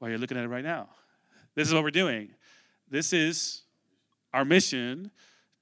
well, 0.00 0.10
you're 0.10 0.18
looking 0.18 0.36
at 0.36 0.42
it 0.42 0.48
right 0.48 0.64
now. 0.64 0.88
This 1.54 1.68
is 1.68 1.74
what 1.74 1.84
we're 1.84 1.92
doing. 1.92 2.30
This 2.90 3.12
is 3.12 3.62
our 4.32 4.44
mission 4.44 5.10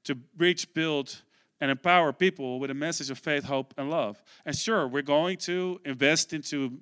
to 0.04 0.18
reach, 0.37 0.73
build, 0.75 1.23
and 1.61 1.70
empower 1.70 2.12
people 2.12 2.58
with 2.61 2.70
a 2.70 2.75
message 2.75 3.11
of 3.11 3.18
faith, 3.18 3.44
hope, 3.44 3.75
and 3.76 3.90
love. 3.90 4.23
And 4.44 4.54
sure, 4.54 4.87
we're 4.87 5.02
going 5.02 5.38
to 5.38 5.80
invest 5.85 6.32
into 6.32 6.78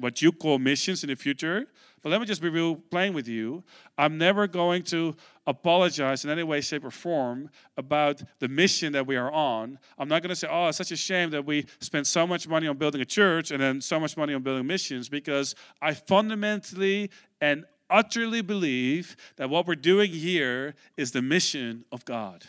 what 0.00 0.22
you 0.22 0.32
call 0.32 0.58
missions 0.58 1.04
in 1.04 1.10
the 1.10 1.14
future. 1.14 1.66
But 2.02 2.08
let 2.08 2.20
me 2.20 2.26
just 2.26 2.40
be 2.40 2.48
real 2.48 2.76
plain 2.76 3.12
with 3.12 3.28
you. 3.28 3.62
I'm 3.98 4.16
never 4.16 4.46
going 4.46 4.82
to 4.84 5.14
apologize 5.46 6.24
in 6.24 6.30
any 6.30 6.42
way, 6.42 6.62
shape, 6.62 6.84
or 6.84 6.90
form 6.90 7.50
about 7.76 8.22
the 8.38 8.48
mission 8.48 8.94
that 8.94 9.06
we 9.06 9.16
are 9.16 9.30
on. 9.30 9.78
I'm 9.98 10.08
not 10.08 10.22
going 10.22 10.30
to 10.30 10.36
say, 10.36 10.48
oh, 10.50 10.68
it's 10.68 10.78
such 10.78 10.92
a 10.92 10.96
shame 10.96 11.30
that 11.30 11.44
we 11.44 11.66
spend 11.80 12.06
so 12.06 12.26
much 12.26 12.48
money 12.48 12.66
on 12.66 12.78
building 12.78 13.02
a 13.02 13.04
church 13.04 13.50
and 13.50 13.60
then 13.60 13.80
so 13.82 14.00
much 14.00 14.16
money 14.16 14.32
on 14.32 14.42
building 14.42 14.66
missions 14.66 15.10
because 15.10 15.54
I 15.82 15.92
fundamentally 15.92 17.10
and 17.42 17.64
utterly 17.90 18.40
believe 18.40 19.16
that 19.36 19.50
what 19.50 19.66
we're 19.66 19.74
doing 19.74 20.10
here 20.10 20.74
is 20.96 21.12
the 21.12 21.22
mission 21.22 21.84
of 21.90 22.04
God. 22.04 22.44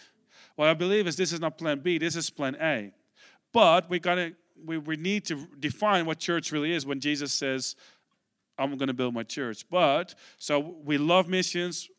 What 0.55 0.69
I 0.69 0.74
believe 0.74 1.07
is 1.07 1.15
this 1.15 1.33
is 1.33 1.39
not 1.39 1.57
plan 1.57 1.79
B, 1.79 1.98
this 1.98 2.15
is 2.15 2.29
plan 2.29 2.55
A. 2.62 2.91
But 3.53 3.89
we 3.89 4.00
gotta 4.00 4.33
we, 4.63 4.77
we 4.77 4.95
need 4.95 5.25
to 5.25 5.48
define 5.60 6.05
what 6.05 6.19
church 6.19 6.51
really 6.51 6.71
is 6.71 6.86
when 6.86 7.00
Jesus 7.00 7.33
says, 7.33 7.75
I'm 8.57 8.77
gonna 8.77 8.93
build 8.93 9.13
my 9.13 9.24
church. 9.24 9.65
But 9.69 10.15
so 10.38 10.60
we 10.60 10.98
love 10.98 11.27
missions. 11.27 11.89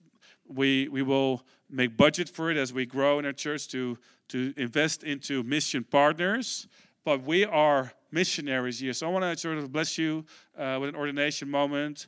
We 0.47 0.89
we 0.89 1.03
will 1.03 1.43
make 1.69 1.97
budget 1.97 2.29
for 2.29 2.51
it 2.51 2.57
as 2.57 2.73
we 2.73 2.87
grow 2.87 3.19
in 3.19 3.27
our 3.27 3.33
church 3.33 3.69
to 3.69 3.99
to 4.29 4.55
invest 4.57 5.03
into 5.03 5.43
mission 5.43 5.85
partners. 5.85 6.69
But 7.05 7.25
we 7.25 7.45
are 7.45 7.93
missionaries 8.13 8.79
here. 8.79 8.93
So 8.93 9.09
I 9.09 9.11
want 9.11 9.25
to 9.25 9.37
sort 9.37 9.59
of 9.59 9.73
bless 9.73 9.99
you 9.99 10.25
uh, 10.57 10.79
with 10.81 10.91
an 10.91 10.95
ordination 10.95 11.51
moment 11.51 12.07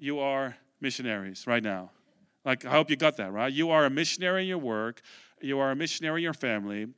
you 0.00 0.18
are 0.18 0.56
missionaries 0.80 1.46
right 1.46 1.62
now. 1.62 1.90
Like, 2.44 2.64
I 2.64 2.70
hope 2.70 2.90
you 2.90 2.96
got 2.96 3.18
that, 3.18 3.32
right? 3.32 3.52
You 3.52 3.70
are 3.70 3.84
a 3.84 3.90
missionary 3.90 4.42
in 4.42 4.48
your 4.48 4.58
work, 4.58 5.02
you 5.40 5.58
are 5.58 5.70
a 5.70 5.76
missionary 5.76 6.20
in 6.20 6.24
your 6.24 6.34
family, 6.34 6.88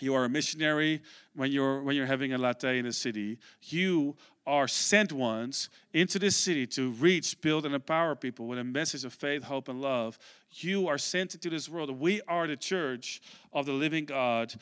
you 0.00 0.14
are 0.14 0.24
a 0.24 0.28
missionary 0.28 1.02
when 1.34 1.50
you're 1.50 1.82
when 1.82 1.96
you're 1.96 2.06
having 2.06 2.32
a 2.32 2.38
latte 2.38 2.78
in 2.78 2.86
a 2.86 2.92
city. 2.92 3.38
You 3.62 4.16
are 4.46 4.68
sent 4.68 5.12
ones 5.12 5.68
into 5.92 6.18
this 6.18 6.36
city 6.36 6.66
to 6.68 6.90
reach, 6.92 7.40
build, 7.40 7.66
and 7.66 7.74
empower 7.74 8.14
people 8.14 8.46
with 8.46 8.58
a 8.58 8.64
message 8.64 9.04
of 9.04 9.12
faith, 9.12 9.44
hope, 9.44 9.68
and 9.68 9.80
love. 9.80 10.18
You 10.52 10.88
are 10.88 10.98
sent 10.98 11.34
into 11.34 11.50
this 11.50 11.68
world. 11.68 11.90
We 11.90 12.20
are 12.28 12.46
the 12.46 12.56
church 12.56 13.20
of 13.52 13.66
the 13.66 13.72
living 13.72 14.04
God, 14.04 14.54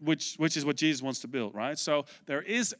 which 0.00 0.34
which 0.36 0.56
is 0.56 0.64
what 0.64 0.76
Jesus 0.76 1.02
wants 1.02 1.20
to 1.20 1.28
build, 1.28 1.54
right? 1.54 1.78
So 1.78 2.04
there 2.26 2.42
is 2.42 2.74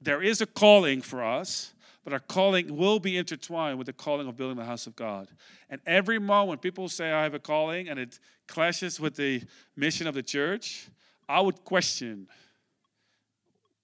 there 0.00 0.22
is 0.22 0.40
a 0.40 0.46
calling 0.46 1.02
for 1.02 1.22
us 1.22 1.72
but 2.06 2.12
our 2.12 2.20
calling 2.20 2.76
will 2.76 3.00
be 3.00 3.16
intertwined 3.16 3.78
with 3.78 3.88
the 3.88 3.92
calling 3.92 4.28
of 4.28 4.36
building 4.36 4.56
the 4.56 4.64
house 4.64 4.86
of 4.86 4.94
God. 4.94 5.26
And 5.68 5.80
every 5.86 6.20
moment 6.20 6.62
people 6.62 6.88
say, 6.88 7.10
I 7.10 7.24
have 7.24 7.34
a 7.34 7.40
calling, 7.40 7.88
and 7.88 7.98
it 7.98 8.20
clashes 8.46 9.00
with 9.00 9.16
the 9.16 9.42
mission 9.74 10.06
of 10.06 10.14
the 10.14 10.22
church, 10.22 10.86
I 11.28 11.40
would 11.40 11.64
question 11.64 12.28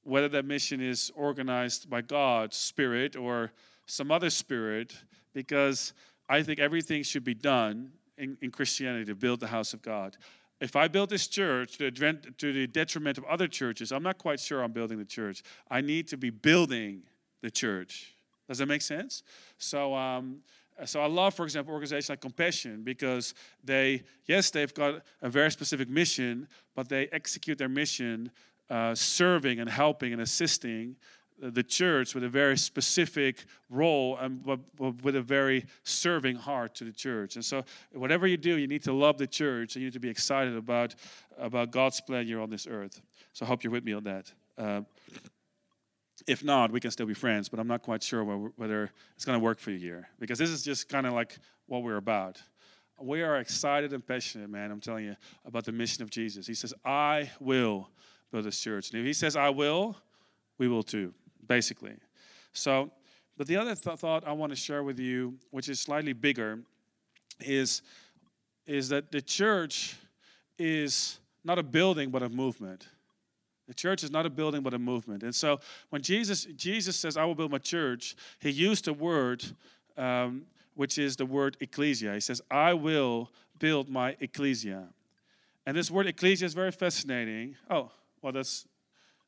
whether 0.05 0.29
that 0.29 0.45
mission 0.45 0.81
is 0.81 1.11
organized 1.17 1.91
by 1.91 2.03
God's 2.03 2.57
spirit 2.57 3.17
or 3.17 3.51
some 3.87 4.13
other 4.13 4.31
spirit, 4.31 4.95
because 5.35 5.93
I 6.29 6.45
think 6.45 6.61
everything 6.61 7.03
should 7.03 7.25
be 7.25 7.35
done 7.35 7.91
in, 8.17 8.39
in 8.41 8.53
Christianity 8.53 9.07
to 9.07 9.17
build 9.17 9.41
the 9.41 9.49
house 9.49 9.75
of 9.75 9.83
God. 9.83 10.17
If 10.61 10.77
I 10.77 10.87
build 10.87 11.11
this 11.11 11.27
church 11.27 11.77
to 11.79 11.91
to 11.91 12.53
the 12.53 12.69
detriment 12.69 13.19
of 13.19 13.25
other 13.25 13.49
churches, 13.49 13.91
I'm 13.91 14.05
not 14.05 14.19
quite 14.19 14.39
sure 14.39 14.63
I'm 14.63 14.71
building 14.71 14.99
the 14.99 15.05
church. 15.05 15.43
I 15.69 15.81
need 15.81 16.07
to 16.07 16.17
be 16.17 16.31
building 16.31 17.03
the 17.43 17.51
church. 17.51 18.12
Does 18.53 18.59
that 18.59 18.67
make 18.67 18.83
sense? 18.83 19.23
So, 19.57 19.95
um, 19.95 20.39
so 20.85 21.01
I 21.01 21.07
love, 21.07 21.35
for 21.35 21.45
example, 21.45 21.73
organizations 21.73 22.11
like 22.11 22.21
Compassion 22.21 22.83
because 22.83 23.35
they, 23.65 24.03
yes, 24.27 24.51
they've 24.51 24.73
got 24.75 25.03
a 25.23 25.31
very 25.31 25.51
specific 25.51 25.89
mission, 25.89 26.49
but 26.75 26.89
they 26.89 27.09
execute 27.13 27.57
their 27.57 27.69
mission 27.69 28.31
uh, 28.69 28.95
serving 28.95 29.59
and 29.59 29.71
helping 29.71 30.13
and 30.13 30.21
assisting 30.21 30.97
the 31.39 31.63
church 31.63 32.15
with 32.15 32.25
a 32.25 32.29
very 32.29 32.57
specific 32.57 33.45
role 33.69 34.17
and 34.19 34.45
with 34.79 35.17
a 35.17 35.23
very 35.23 35.65
serving 35.83 36.37
heart 36.37 36.75
to 36.77 36.85
the 36.85 36.93
church. 36.93 37.37
And 37.37 37.45
so, 37.45 37.65
whatever 37.93 38.27
you 38.27 38.37
do, 38.37 38.57
you 38.57 38.69
need 38.69 38.85
to 38.85 38.93
love 38.93 39.19
the 39.19 39.27
church 39.27 39.75
and 39.75 39.83
you 39.83 39.87
need 39.87 39.95
to 39.95 40.01
be 40.01 40.11
excited 40.11 40.57
about 40.57 40.95
about 41.39 41.71
God's 41.71 42.01
plan 42.01 42.27
here 42.27 42.41
on 42.41 42.51
this 42.51 42.67
earth. 42.67 43.01
So, 43.33 43.45
I 43.45 43.49
hope 43.49 43.65
you're 43.65 43.73
with 43.73 43.85
me 43.85 43.93
on 43.93 44.05
that. 44.05 44.33
Uh, 44.57 44.83
if 46.27 46.45
not, 46.45 46.71
we 46.71 46.81
can 46.81 46.91
still 46.91 47.07
be 47.07 47.15
friends, 47.15 47.49
but 47.49 47.59
I'm 47.59 47.67
not 47.67 47.83
quite 47.83 48.03
sure 48.03 48.25
whether 48.25 48.91
it's 49.15 49.25
going 49.25 49.39
to 49.39 49.43
work 49.43 49.59
for 49.59 49.71
you 49.71 49.79
here 49.79 50.09
because 50.19 50.39
this 50.39 50.51
is 50.51 50.63
just 50.63 50.89
kind 50.89 51.07
of 51.07 51.13
like 51.13 51.39
what 51.67 51.83
we're 51.83 51.97
about. 51.97 52.41
We 53.01 53.23
are 53.23 53.39
excited 53.39 53.93
and 53.93 54.07
passionate, 54.07 54.49
man, 54.49 54.71
I'm 54.71 54.81
telling 54.81 55.05
you, 55.05 55.17
about 55.45 55.65
the 55.65 55.73
mission 55.73 56.03
of 56.03 56.11
Jesus. 56.11 56.47
He 56.47 56.55
says, 56.55 56.73
I 56.85 57.31
will 57.41 57.89
build 58.31 58.45
this 58.45 58.61
church. 58.61 58.91
And 58.91 59.01
if 59.01 59.07
he 59.07 59.13
says, 59.13 59.35
I 59.35 59.51
will, 59.51 59.97
we 60.59 60.69
will 60.69 60.83
too, 60.83 61.13
basically. 61.47 61.95
So, 62.53 62.91
but 63.37 63.47
the 63.47 63.57
other 63.57 63.75
th- 63.75 63.99
thought 63.99 64.27
I 64.27 64.33
want 64.33 64.51
to 64.51 64.57
share 64.57 64.83
with 64.83 64.99
you, 64.99 65.39
which 65.51 65.69
is 65.69 65.81
slightly 65.81 66.13
bigger, 66.13 66.61
is, 67.41 67.83
is 68.67 68.89
that 68.91 69.11
the 69.11 69.21
church 69.21 69.97
is 70.59 71.19
not 71.45 71.59
a 71.59 71.63
building, 71.63 72.11
but 72.11 72.23
a 72.23 72.29
movement. 72.29 72.87
The 73.69 73.75
church 73.75 74.03
is 74.03 74.11
not 74.11 74.27
a 74.27 74.31
building 74.31 74.63
but 74.63 74.75
a 74.75 74.79
movement. 74.79 75.23
And 75.23 75.35
so 75.35 75.61
when 75.91 76.03
Jesus 76.03 76.45
Jesus 76.57 76.97
says, 76.97 77.17
"I 77.17 77.25
will 77.25 77.35
build 77.35 77.51
my 77.51 77.59
church," 77.59 78.17
he 78.39 78.51
used 78.51 78.89
a 78.89 78.93
word 78.93 79.45
um, 79.97 80.47
which 80.75 80.99
is 80.99 81.17
the 81.17 81.27
word 81.27 81.57
ecclesia. 81.61 82.15
He 82.15 82.21
says, 82.21 82.41
"I 82.51 82.75
will 82.75 83.31
build 83.59 83.89
my 83.89 84.17
ecclesia," 84.21 84.89
and 85.67 85.77
this 85.77 85.91
word 85.91 86.07
ecclesia 86.07 86.47
is 86.47 86.55
very 86.55 86.73
fascinating. 86.73 87.57
Oh, 87.71 87.91
well, 88.21 88.33
that's 88.33 88.67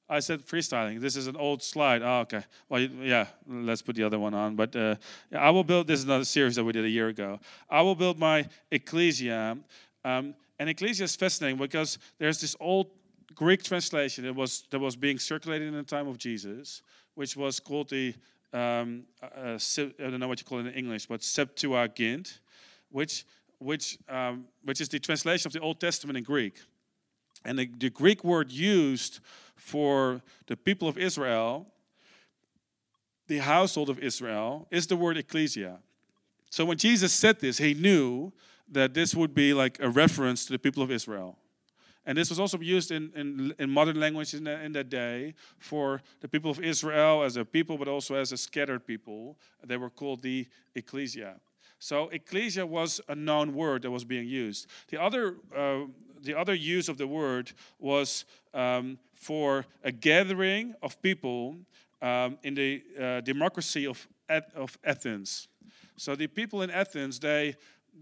I 0.08 0.20
said 0.20 0.40
freestyling. 0.46 1.00
This 1.00 1.16
is 1.16 1.28
an 1.28 1.36
old 1.36 1.62
slide. 1.62 2.02
Oh, 2.02 2.20
okay. 2.20 2.44
Well, 2.68 2.80
yeah, 2.80 3.26
let's 3.48 3.80
put 3.80 3.96
the 3.96 4.02
other 4.02 4.18
one 4.18 4.34
on. 4.34 4.54
But 4.54 4.76
uh, 4.76 4.96
I 5.32 5.50
will 5.50 5.64
build. 5.64 5.86
This 5.86 6.00
is 6.00 6.04
another 6.04 6.24
series 6.24 6.56
that 6.56 6.64
we 6.64 6.72
did 6.72 6.84
a 6.84 6.90
year 6.90 7.08
ago. 7.08 7.40
I 7.70 7.80
will 7.80 7.94
build 7.94 8.18
my 8.18 8.46
ecclesia. 8.70 9.56
Um, 10.04 10.34
and 10.58 10.68
ecclesia 10.68 11.04
is 11.04 11.16
fascinating 11.16 11.58
because 11.58 11.98
there's 12.18 12.40
this 12.40 12.54
old 12.60 12.90
Greek 13.34 13.62
translation 13.62 14.24
that 14.24 14.34
was 14.34 14.64
that 14.70 14.78
was 14.78 14.96
being 14.96 15.18
circulated 15.18 15.68
in 15.68 15.74
the 15.74 15.82
time 15.82 16.08
of 16.08 16.18
Jesus, 16.18 16.82
which 17.14 17.36
was 17.36 17.60
called 17.60 17.90
the 17.90 18.14
um, 18.52 19.04
uh, 19.22 19.58
I 19.58 19.90
don't 19.98 20.20
know 20.20 20.28
what 20.28 20.40
you 20.40 20.46
call 20.46 20.60
it 20.60 20.66
in 20.66 20.74
English, 20.74 21.06
but 21.06 21.22
Septuagint, 21.22 22.40
which 22.90 23.24
which 23.58 23.98
um, 24.08 24.46
which 24.62 24.80
is 24.80 24.88
the 24.88 24.98
translation 24.98 25.48
of 25.48 25.52
the 25.52 25.60
Old 25.60 25.80
Testament 25.80 26.16
in 26.16 26.24
Greek, 26.24 26.54
and 27.44 27.58
the, 27.58 27.68
the 27.78 27.90
Greek 27.90 28.22
word 28.22 28.52
used 28.52 29.20
for 29.56 30.22
the 30.46 30.56
people 30.56 30.88
of 30.88 30.96
Israel, 30.98 31.66
the 33.26 33.38
household 33.38 33.90
of 33.90 33.98
Israel, 33.98 34.68
is 34.70 34.86
the 34.86 34.96
word 34.96 35.16
ecclesia. 35.16 35.78
So 36.50 36.64
when 36.64 36.78
Jesus 36.78 37.12
said 37.12 37.40
this, 37.40 37.58
he 37.58 37.74
knew 37.74 38.32
that 38.70 38.94
this 38.94 39.14
would 39.14 39.34
be 39.34 39.52
like 39.52 39.78
a 39.80 39.88
reference 39.88 40.46
to 40.46 40.52
the 40.52 40.58
people 40.58 40.82
of 40.82 40.90
Israel. 40.90 41.36
And 42.06 42.18
this 42.18 42.28
was 42.28 42.38
also 42.38 42.58
used 42.58 42.90
in, 42.90 43.11
in, 43.14 43.54
in 43.58 43.70
modern 43.70 43.99
language 43.99 44.34
in, 44.34 44.44
the, 44.44 44.61
in 44.62 44.73
that 44.73 44.90
day 44.90 45.34
for 45.58 46.02
the 46.20 46.28
people 46.28 46.50
of 46.50 46.61
Israel 46.61 47.23
as 47.23 47.37
a 47.37 47.44
people, 47.44 47.78
but 47.78 47.88
also 47.88 48.14
as 48.14 48.30
a 48.32 48.37
scattered 48.37 48.87
people. 48.87 49.38
They 49.64 49.76
were 49.76 49.90
called 49.90 50.23
the 50.23 50.46
ecclesia. 50.75 51.37
So 51.78 52.08
ecclesia 52.08 52.66
was 52.66 53.00
a 53.08 53.14
known 53.14 53.54
word 53.54 53.82
that 53.82 53.90
was 53.90 54.04
being 54.04 54.28
used. 54.28 54.66
The 54.88 55.00
other, 55.00 55.37
uh, 55.56 55.80
the 56.23 56.34
other 56.34 56.54
use 56.54 56.88
of 56.88 56.99
the 56.99 57.06
word 57.06 57.52
was 57.78 58.25
um, 58.52 58.99
for 59.14 59.64
a 59.82 59.92
gathering 59.92 60.75
of 60.82 61.00
people 61.00 61.56
um, 62.02 62.38
in 62.42 62.54
the 62.54 62.82
uh, 63.00 63.20
democracy 63.23 63.87
of, 63.87 64.06
of 64.54 64.78
Athens. 64.84 65.49
So 65.96 66.14
the 66.14 66.26
people 66.26 66.62
in 66.62 66.70
Athens, 66.70 67.18
they, 67.18 67.56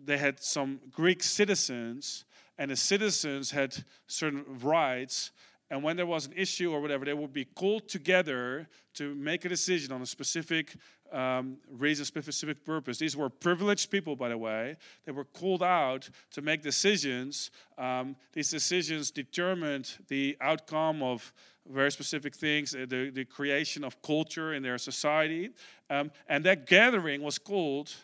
they 0.04 0.18
had 0.18 0.42
some 0.42 0.80
Greek 0.90 1.22
citizens 1.22 2.24
and 2.58 2.70
the 2.70 2.76
citizens 2.76 3.50
had 3.50 3.84
certain 4.06 4.44
rights. 4.62 5.32
And 5.70 5.82
when 5.82 5.96
there 5.96 6.06
was 6.06 6.26
an 6.26 6.34
issue 6.36 6.70
or 6.70 6.80
whatever, 6.80 7.04
they 7.04 7.14
would 7.14 7.32
be 7.32 7.46
called 7.46 7.88
together 7.88 8.68
to 8.94 9.14
make 9.14 9.44
a 9.44 9.48
decision 9.48 9.90
on 9.92 10.02
a 10.02 10.06
specific 10.06 10.76
um, 11.12 11.56
reason, 11.70 12.04
specific 12.04 12.64
purpose. 12.64 12.98
These 12.98 13.16
were 13.16 13.28
privileged 13.28 13.90
people, 13.90 14.16
by 14.16 14.28
the 14.28 14.38
way. 14.38 14.76
They 15.04 15.12
were 15.12 15.24
called 15.24 15.62
out 15.62 16.08
to 16.32 16.42
make 16.42 16.62
decisions. 16.62 17.50
Um, 17.78 18.16
these 18.32 18.50
decisions 18.50 19.10
determined 19.10 19.90
the 20.08 20.36
outcome 20.40 21.02
of 21.02 21.32
very 21.68 21.92
specific 21.92 22.34
things, 22.34 22.74
uh, 22.74 22.86
the, 22.88 23.10
the 23.10 23.24
creation 23.24 23.84
of 23.84 24.00
culture 24.02 24.54
in 24.54 24.62
their 24.62 24.78
society. 24.78 25.50
Um, 25.90 26.10
and 26.28 26.44
that 26.44 26.66
gathering 26.66 27.22
was 27.22 27.38
called 27.38 27.94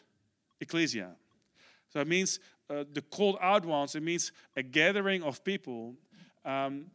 ecclesia. 0.61 1.11
So 1.93 2.00
it 2.00 2.09
means 2.09 2.38
uh, 2.70 2.84
the 2.92 3.02
called 3.02 3.38
out 3.40 3.64
ones, 3.64 3.94
it 3.94 4.02
means 4.02 4.32
a 4.56 4.62
gathering 4.62 5.22
of 5.22 5.42
people. 5.44 5.94
Um, 6.44 6.87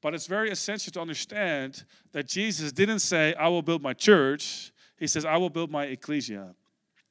but 0.00 0.14
it's 0.14 0.26
very 0.26 0.50
essential 0.50 0.92
to 0.92 1.00
understand 1.00 1.84
that 2.12 2.28
Jesus 2.28 2.72
didn't 2.72 2.98
say, 2.98 3.34
I 3.34 3.48
will 3.48 3.62
build 3.62 3.82
my 3.82 3.94
church. 3.94 4.72
He 4.98 5.06
says, 5.06 5.24
I 5.24 5.36
will 5.38 5.50
build 5.50 5.70
my 5.70 5.84
ecclesia. 5.84 6.54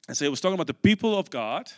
And 0.06 0.16
so 0.16 0.24
he 0.24 0.28
was 0.28 0.40
talking 0.40 0.54
about 0.54 0.68
the 0.68 0.74
people 0.74 1.18
of 1.18 1.28
God. 1.28 1.70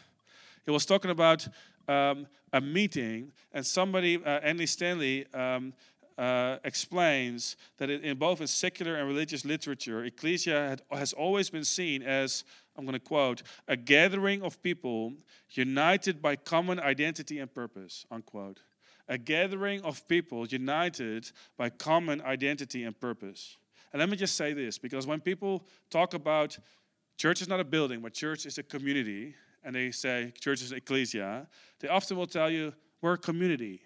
He 0.64 0.71
was 0.71 0.85
talking 0.85 1.11
about 1.11 1.47
um, 1.88 2.26
a 2.52 2.61
meeting, 2.61 3.33
and 3.52 3.64
somebody, 3.64 4.16
uh, 4.16 4.40
Andy 4.40 4.66
Stanley, 4.66 5.26
um, 5.33 5.73
uh, 6.18 6.56
explains 6.64 7.56
that 7.78 7.90
in 7.90 8.16
both 8.18 8.40
in 8.40 8.47
secular 8.47 8.97
and 8.97 9.06
religious 9.06 9.45
literature, 9.45 10.04
ecclesia 10.04 10.68
had, 10.68 10.83
has 10.99 11.12
always 11.12 11.50
been 11.50 11.64
seen 11.64 12.02
as 12.02 12.45
I'm 12.76 12.85
going 12.85 12.95
to 12.95 13.00
quote, 13.00 13.42
a 13.68 13.76
gathering 13.76 14.42
of 14.42 14.62
people 14.62 15.14
united 15.50 16.21
by 16.21 16.37
common 16.37 16.78
identity 16.80 17.38
and 17.38 17.52
purpose, 17.52 18.06
unquote. 18.11 18.61
A 19.09 19.18
gathering 19.18 19.83
of 19.83 20.06
people 20.09 20.47
united 20.47 21.30
by 21.56 21.71
common 21.71 22.21
identity 22.23 22.85
and 22.85 22.99
purpose. 22.99 23.56
And 23.92 24.00
let 24.00 24.09
me 24.09 24.16
just 24.16 24.37
say 24.37 24.52
this 24.52 24.78
because 24.78 25.06
when 25.06 25.21
people 25.21 25.64
talk 25.90 26.14
about 26.14 26.59
church 27.16 27.40
is 27.40 27.49
not 27.49 27.61
a 27.61 27.64
building, 27.64 28.00
but 28.00 28.12
church 28.12 28.47
is 28.47 28.59
a 28.59 28.62
community, 28.62 29.35
and 29.64 29.75
they 29.75 29.90
say 29.90 30.33
church 30.40 30.61
is 30.61 30.73
ecclesia, 30.73 31.47
they 31.80 31.88
often 31.88 32.16
will 32.16 32.26
tell 32.26 32.50
you 32.50 32.73
we're 33.00 33.14
a 33.14 33.18
community. 33.18 33.80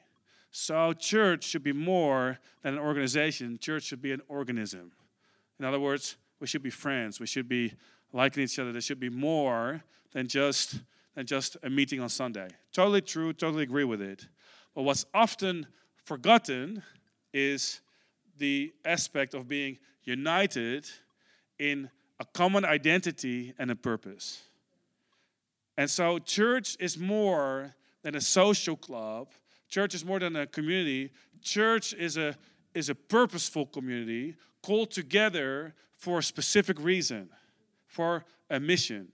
So 0.50 0.92
church 0.92 1.44
should 1.44 1.62
be 1.62 1.72
more 1.72 2.38
than 2.62 2.74
an 2.74 2.80
organization, 2.80 3.58
church 3.58 3.84
should 3.84 4.02
be 4.02 4.12
an 4.12 4.22
organism. 4.28 4.92
In 5.58 5.64
other 5.64 5.78
words, 5.78 6.16
we 6.40 6.46
should 6.46 6.62
be 6.62 6.70
friends, 6.70 7.20
we 7.20 7.26
should 7.26 7.48
be 7.48 7.74
liking 8.12 8.42
each 8.44 8.58
other. 8.58 8.72
There 8.72 8.80
should 8.80 9.00
be 9.00 9.10
more 9.10 9.82
than 10.12 10.28
just 10.28 10.80
than 11.14 11.26
just 11.26 11.56
a 11.62 11.70
meeting 11.70 12.00
on 12.00 12.08
Sunday. 12.08 12.48
Totally 12.72 13.00
true, 13.00 13.32
totally 13.32 13.64
agree 13.64 13.84
with 13.84 14.00
it. 14.00 14.26
But 14.74 14.82
what's 14.82 15.04
often 15.12 15.66
forgotten 16.04 16.82
is 17.34 17.80
the 18.38 18.72
aspect 18.84 19.34
of 19.34 19.48
being 19.48 19.78
united 20.04 20.88
in 21.58 21.90
a 22.20 22.24
common 22.26 22.66
identity, 22.66 23.54
and 23.58 23.70
a 23.70 23.74
purpose. 23.74 24.42
And 25.78 25.88
so, 25.88 26.18
church 26.18 26.76
is 26.78 26.98
more 26.98 27.74
than 28.02 28.14
a 28.14 28.20
social 28.20 28.76
club. 28.76 29.28
Church 29.70 29.94
is 29.94 30.04
more 30.04 30.18
than 30.18 30.36
a 30.36 30.46
community. 30.46 31.12
Church 31.40 31.94
is 31.94 32.18
a, 32.18 32.36
is 32.74 32.90
a 32.90 32.94
purposeful 32.94 33.64
community 33.64 34.36
called 34.62 34.90
together 34.90 35.74
for 35.96 36.18
a 36.18 36.22
specific 36.22 36.78
reason, 36.78 37.30
for 37.90 38.24
a 38.48 38.58
mission. 38.58 39.08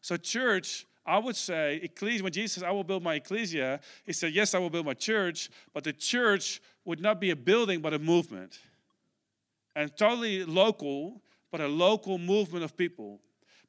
So, 0.00 0.16
church, 0.16 0.86
I 1.04 1.18
would 1.18 1.36
say, 1.36 1.80
ecclesia, 1.82 2.22
when 2.22 2.32
Jesus 2.32 2.54
says, 2.54 2.62
I 2.62 2.70
will 2.70 2.84
build 2.84 3.02
my 3.02 3.14
ecclesia, 3.14 3.80
he 4.04 4.12
said, 4.12 4.32
Yes, 4.32 4.54
I 4.54 4.58
will 4.58 4.70
build 4.70 4.86
my 4.86 4.94
church, 4.94 5.50
but 5.74 5.84
the 5.84 5.92
church 5.92 6.60
would 6.84 7.00
not 7.00 7.20
be 7.20 7.30
a 7.30 7.36
building, 7.36 7.80
but 7.80 7.92
a 7.92 7.98
movement. 7.98 8.58
And 9.76 9.94
totally 9.96 10.44
local, 10.44 11.22
but 11.50 11.60
a 11.60 11.68
local 11.68 12.18
movement 12.18 12.64
of 12.64 12.76
people. 12.76 13.20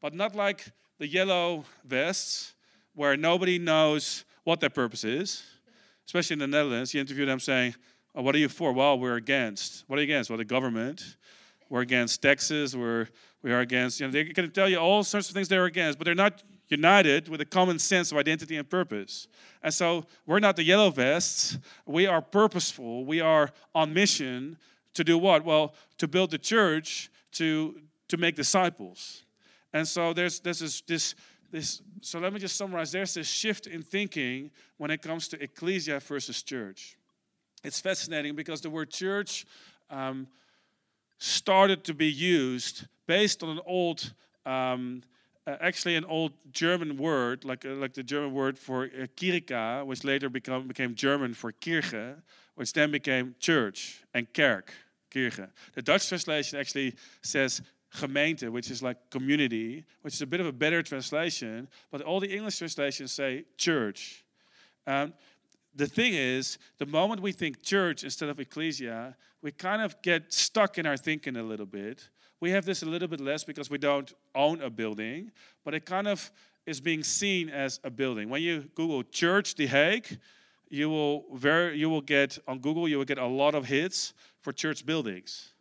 But 0.02 0.14
not 0.14 0.36
like 0.36 0.66
the 0.98 1.08
yellow 1.08 1.66
vests, 1.86 2.54
where 2.96 3.18
nobody 3.18 3.60
knows 3.60 4.26
what 4.44 4.60
their 4.60 4.70
purpose 4.70 5.04
is. 5.04 5.44
Especially 6.06 6.34
in 6.34 6.40
the 6.40 6.48
Netherlands, 6.48 6.94
you 6.94 7.02
interview 7.02 7.26
them 7.26 7.40
saying, 7.40 7.76
oh, 8.16 8.22
What 8.22 8.36
are 8.36 8.40
you 8.40 8.50
for? 8.50 8.72
Well, 8.72 8.98
we're 8.98 9.16
against. 9.16 9.84
What 9.88 9.98
are 9.98 10.02
you 10.02 10.06
against? 10.06 10.30
Well, 10.30 10.38
the 10.38 10.46
government. 10.46 11.18
We're 11.70 11.82
against 11.82 12.22
taxes. 12.22 12.76
We're, 12.76 13.08
we 13.42 13.52
are 13.52 13.60
against, 13.60 14.00
you 14.00 14.08
know, 14.08 14.12
they 14.12 14.26
can 14.26 14.52
tell 14.52 14.70
you 14.70 14.78
all 14.78 15.04
sorts 15.04 15.30
of 15.30 15.36
things 15.36 15.48
they're 15.48 15.66
against, 15.66 15.98
but 15.98 16.06
they're 16.06 16.16
not 16.16 16.44
united 16.70 17.28
with 17.28 17.42
a 17.42 17.46
common 17.46 17.78
sense 17.80 18.12
of 18.12 18.18
identity 18.18 18.56
and 18.56 18.70
purpose. 18.70 19.28
And 19.62 19.74
so 19.74 20.06
we're 20.26 20.40
not 20.40 20.56
the 20.56 20.64
yellow 20.64 20.90
vests. 20.90 21.58
We 21.86 22.08
are 22.08 22.22
purposeful. 22.22 23.06
We 23.06 23.22
are 23.22 23.52
on 23.76 23.94
mission 23.94 24.58
to 24.94 25.04
do 25.04 25.18
what? 25.18 25.44
Well, 25.44 25.74
to 25.98 26.08
build 26.08 26.32
the 26.32 26.38
church, 26.38 27.10
to, 27.34 27.82
to 28.08 28.18
make 28.18 28.36
disciples. 28.36 29.24
And 29.74 29.88
so 29.88 30.14
there's, 30.14 30.40
there's 30.40 30.60
this, 30.60 30.82
this, 30.82 31.16
this, 31.52 31.82
so 32.02 32.20
let 32.20 32.34
me 32.34 32.40
just 32.40 32.56
summarize. 32.56 32.92
There's 32.92 33.14
this 33.14 33.28
shift 33.28 33.68
in 33.68 33.82
thinking 33.82 34.52
when 34.78 34.92
it 34.92 35.02
comes 35.02 35.28
to 35.30 35.44
ecclesia 35.44 36.00
versus 36.00 36.44
church. 36.44 36.98
It's 37.64 37.80
fascinating 37.80 38.36
because 38.36 38.62
the 38.62 38.70
word 38.70 38.90
church 38.90 39.46
um, 39.90 40.28
started 41.24 41.86
to 41.86 41.94
be 41.94 42.12
used 42.12 42.86
based 43.08 43.44
on 43.44 43.50
an 43.50 43.60
old 43.66 44.14
um, 44.46 45.02
uh, 45.48 45.56
actually 45.62 45.96
an 45.96 46.04
old 46.06 46.34
German 46.52 46.98
word, 46.98 47.46
like 47.46 47.66
uh, 47.66 47.70
like 47.70 47.94
the 47.94 48.04
German 48.04 48.34
word 48.34 48.58
for 48.58 48.84
uh, 48.84 49.08
kirka, 49.16 49.86
which 49.86 50.04
later 50.04 50.30
become, 50.30 50.68
became 50.68 50.96
German 50.96 51.34
for 51.34 51.54
kirche, 51.54 52.16
which 52.56 52.74
then 52.74 52.92
became 52.92 53.36
church 53.40 54.04
and 54.14 54.34
kerk, 54.34 54.74
kirche. 55.12 55.48
The 55.76 55.82
Dutch 55.82 56.10
translation 56.10 56.60
actually 56.60 56.94
says 57.22 57.62
gemeente, 57.96 58.50
which 58.50 58.70
is 58.70 58.84
like 58.84 58.98
community, 59.10 59.86
which 60.02 60.16
is 60.16 60.22
a 60.22 60.28
bit 60.28 60.42
of 60.42 60.48
a 60.48 60.52
better 60.52 60.84
translation, 60.84 61.70
but 61.90 62.02
all 62.02 62.20
the 62.20 62.34
English 62.36 62.58
translations 62.58 63.14
say 63.14 63.46
church. 63.58 64.26
Um, 64.86 65.14
the 65.76 65.88
thing 65.88 66.14
is, 66.14 66.58
the 66.78 66.86
moment 66.86 67.22
we 67.22 67.32
think 67.32 67.62
church 67.62 68.04
instead 68.04 68.30
of 68.30 68.40
ecclesia, 68.40 69.16
we 69.42 69.52
kind 69.52 69.82
of 69.82 70.02
get 70.02 70.32
stuck 70.32 70.78
in 70.78 70.86
our 70.86 70.98
thinking 70.98 71.36
a 71.36 71.44
little 71.44 71.66
bit 71.66 72.10
we 72.44 72.52
have 72.52 72.66
this 72.66 72.84
a 72.84 72.86
little 72.86 73.08
bit 73.08 73.22
less 73.22 73.46
because 73.46 73.70
we 73.70 73.78
don't 73.78 74.14
own 74.36 74.62
a 74.62 74.70
building, 74.70 75.32
but 75.64 75.74
it 75.74 75.86
kind 75.86 76.10
of 76.10 76.30
is 76.66 76.82
being 76.82 77.02
seen 77.02 77.48
as 77.48 77.80
a 77.86 77.90
building. 77.90 78.28
When 78.28 78.42
you 78.42 78.70
Google 78.76 79.02
Church 79.02 79.56
The 79.56 79.66
Hague, 79.66 80.20
you 80.70 80.90
will 80.90 81.24
very 81.36 81.78
you 81.78 81.90
will 81.90 82.02
get 82.02 82.38
on 82.46 82.60
Google 82.60 82.90
you 82.90 82.98
will 82.98 83.06
get 83.06 83.18
a 83.18 83.26
lot 83.26 83.56
of 83.56 83.68
hits 83.68 84.14
for 84.42 84.52
church 84.52 84.86
buildings. 84.86 85.54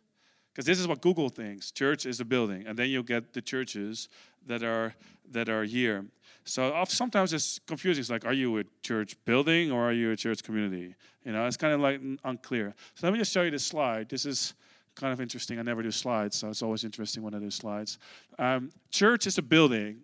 Because 0.51 0.65
this 0.65 0.77
is 0.77 0.85
what 0.85 0.99
Google 0.99 1.29
thinks. 1.29 1.71
Church 1.71 2.05
is 2.05 2.19
a 2.19 2.25
building. 2.25 2.67
And 2.67 2.77
then 2.77 2.89
you 2.89 3.01
get 3.01 3.31
the 3.31 3.41
churches 3.41 4.09
that 4.45 4.61
are 4.61 4.93
that 5.31 5.47
are 5.47 5.63
here. 5.63 6.03
So 6.45 6.83
sometimes 6.87 7.33
it's 7.33 7.59
confusing. 7.65 8.01
It's 8.01 8.09
like, 8.09 8.25
are 8.25 8.33
you 8.33 8.57
a 8.57 8.63
church 8.81 9.15
building 9.25 9.71
or 9.71 9.89
are 9.89 9.93
you 9.93 10.11
a 10.11 10.15
church 10.15 10.43
community? 10.43 10.95
You 11.25 11.31
know, 11.31 11.45
it's 11.47 11.57
kind 11.57 11.73
of 11.73 11.79
like 11.79 12.01
unclear. 12.23 12.75
So 12.95 13.07
let 13.07 13.13
me 13.13 13.19
just 13.19 13.31
show 13.31 13.43
you 13.43 13.51
this 13.51 13.65
slide. 13.65 14.09
This 14.09 14.25
is 14.25 14.53
kind 14.95 15.13
of 15.13 15.21
interesting. 15.21 15.59
I 15.59 15.61
never 15.61 15.81
do 15.81 15.91
slides, 15.91 16.37
so 16.37 16.49
it's 16.49 16.61
always 16.61 16.83
interesting 16.83 17.23
when 17.23 17.33
I 17.33 17.39
do 17.39 17.49
slides. 17.49 17.97
Um, 18.37 18.71
church 18.91 19.25
is 19.25 19.37
a 19.37 19.41
building, 19.41 20.01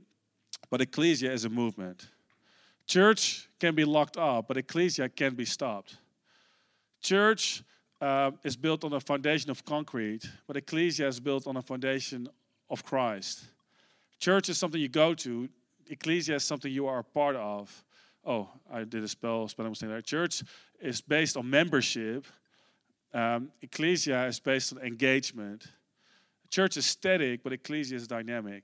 but 0.69 0.81
ecclesia 0.81 1.31
is 1.31 1.45
a 1.45 1.49
movement. 1.49 2.07
Church 2.87 3.49
can 3.59 3.75
be 3.75 3.85
locked 3.85 4.17
up, 4.17 4.47
but 4.47 4.57
ecclesia 4.57 5.09
can 5.09 5.35
be 5.35 5.45
stopped. 5.45 5.97
Church 7.01 7.63
uh, 8.01 8.31
is 8.43 8.55
built 8.55 8.83
on 8.83 8.93
a 8.93 8.99
foundation 8.99 9.51
of 9.51 9.63
concrete, 9.65 10.27
but 10.47 10.57
ecclesia 10.57 11.07
is 11.07 11.19
built 11.19 11.47
on 11.47 11.57
a 11.57 11.61
foundation 11.61 12.27
of 12.69 12.83
Christ. 12.83 13.43
Church 14.19 14.49
is 14.49 14.57
something 14.57 14.81
you 14.81 14.89
go 14.89 15.13
to, 15.13 15.49
ecclesia 15.89 16.35
is 16.35 16.43
something 16.43 16.71
you 16.71 16.87
are 16.87 16.99
a 16.99 17.03
part 17.03 17.35
of. 17.35 17.83
Oh, 18.25 18.49
I 18.71 18.83
did 18.83 19.03
a 19.03 19.07
spell, 19.07 19.47
spelling 19.47 19.71
mistake 19.71 19.89
there. 19.89 20.01
Church 20.01 20.43
is 20.79 21.01
based 21.01 21.35
on 21.35 21.49
membership, 21.49 22.25
um, 23.13 23.51
ecclesia 23.61 24.25
is 24.27 24.39
based 24.39 24.73
on 24.73 24.83
engagement. 24.83 25.65
Church 26.49 26.77
is 26.77 26.85
static, 26.85 27.43
but 27.43 27.53
ecclesia 27.53 27.95
is 27.95 28.07
dynamic. 28.07 28.63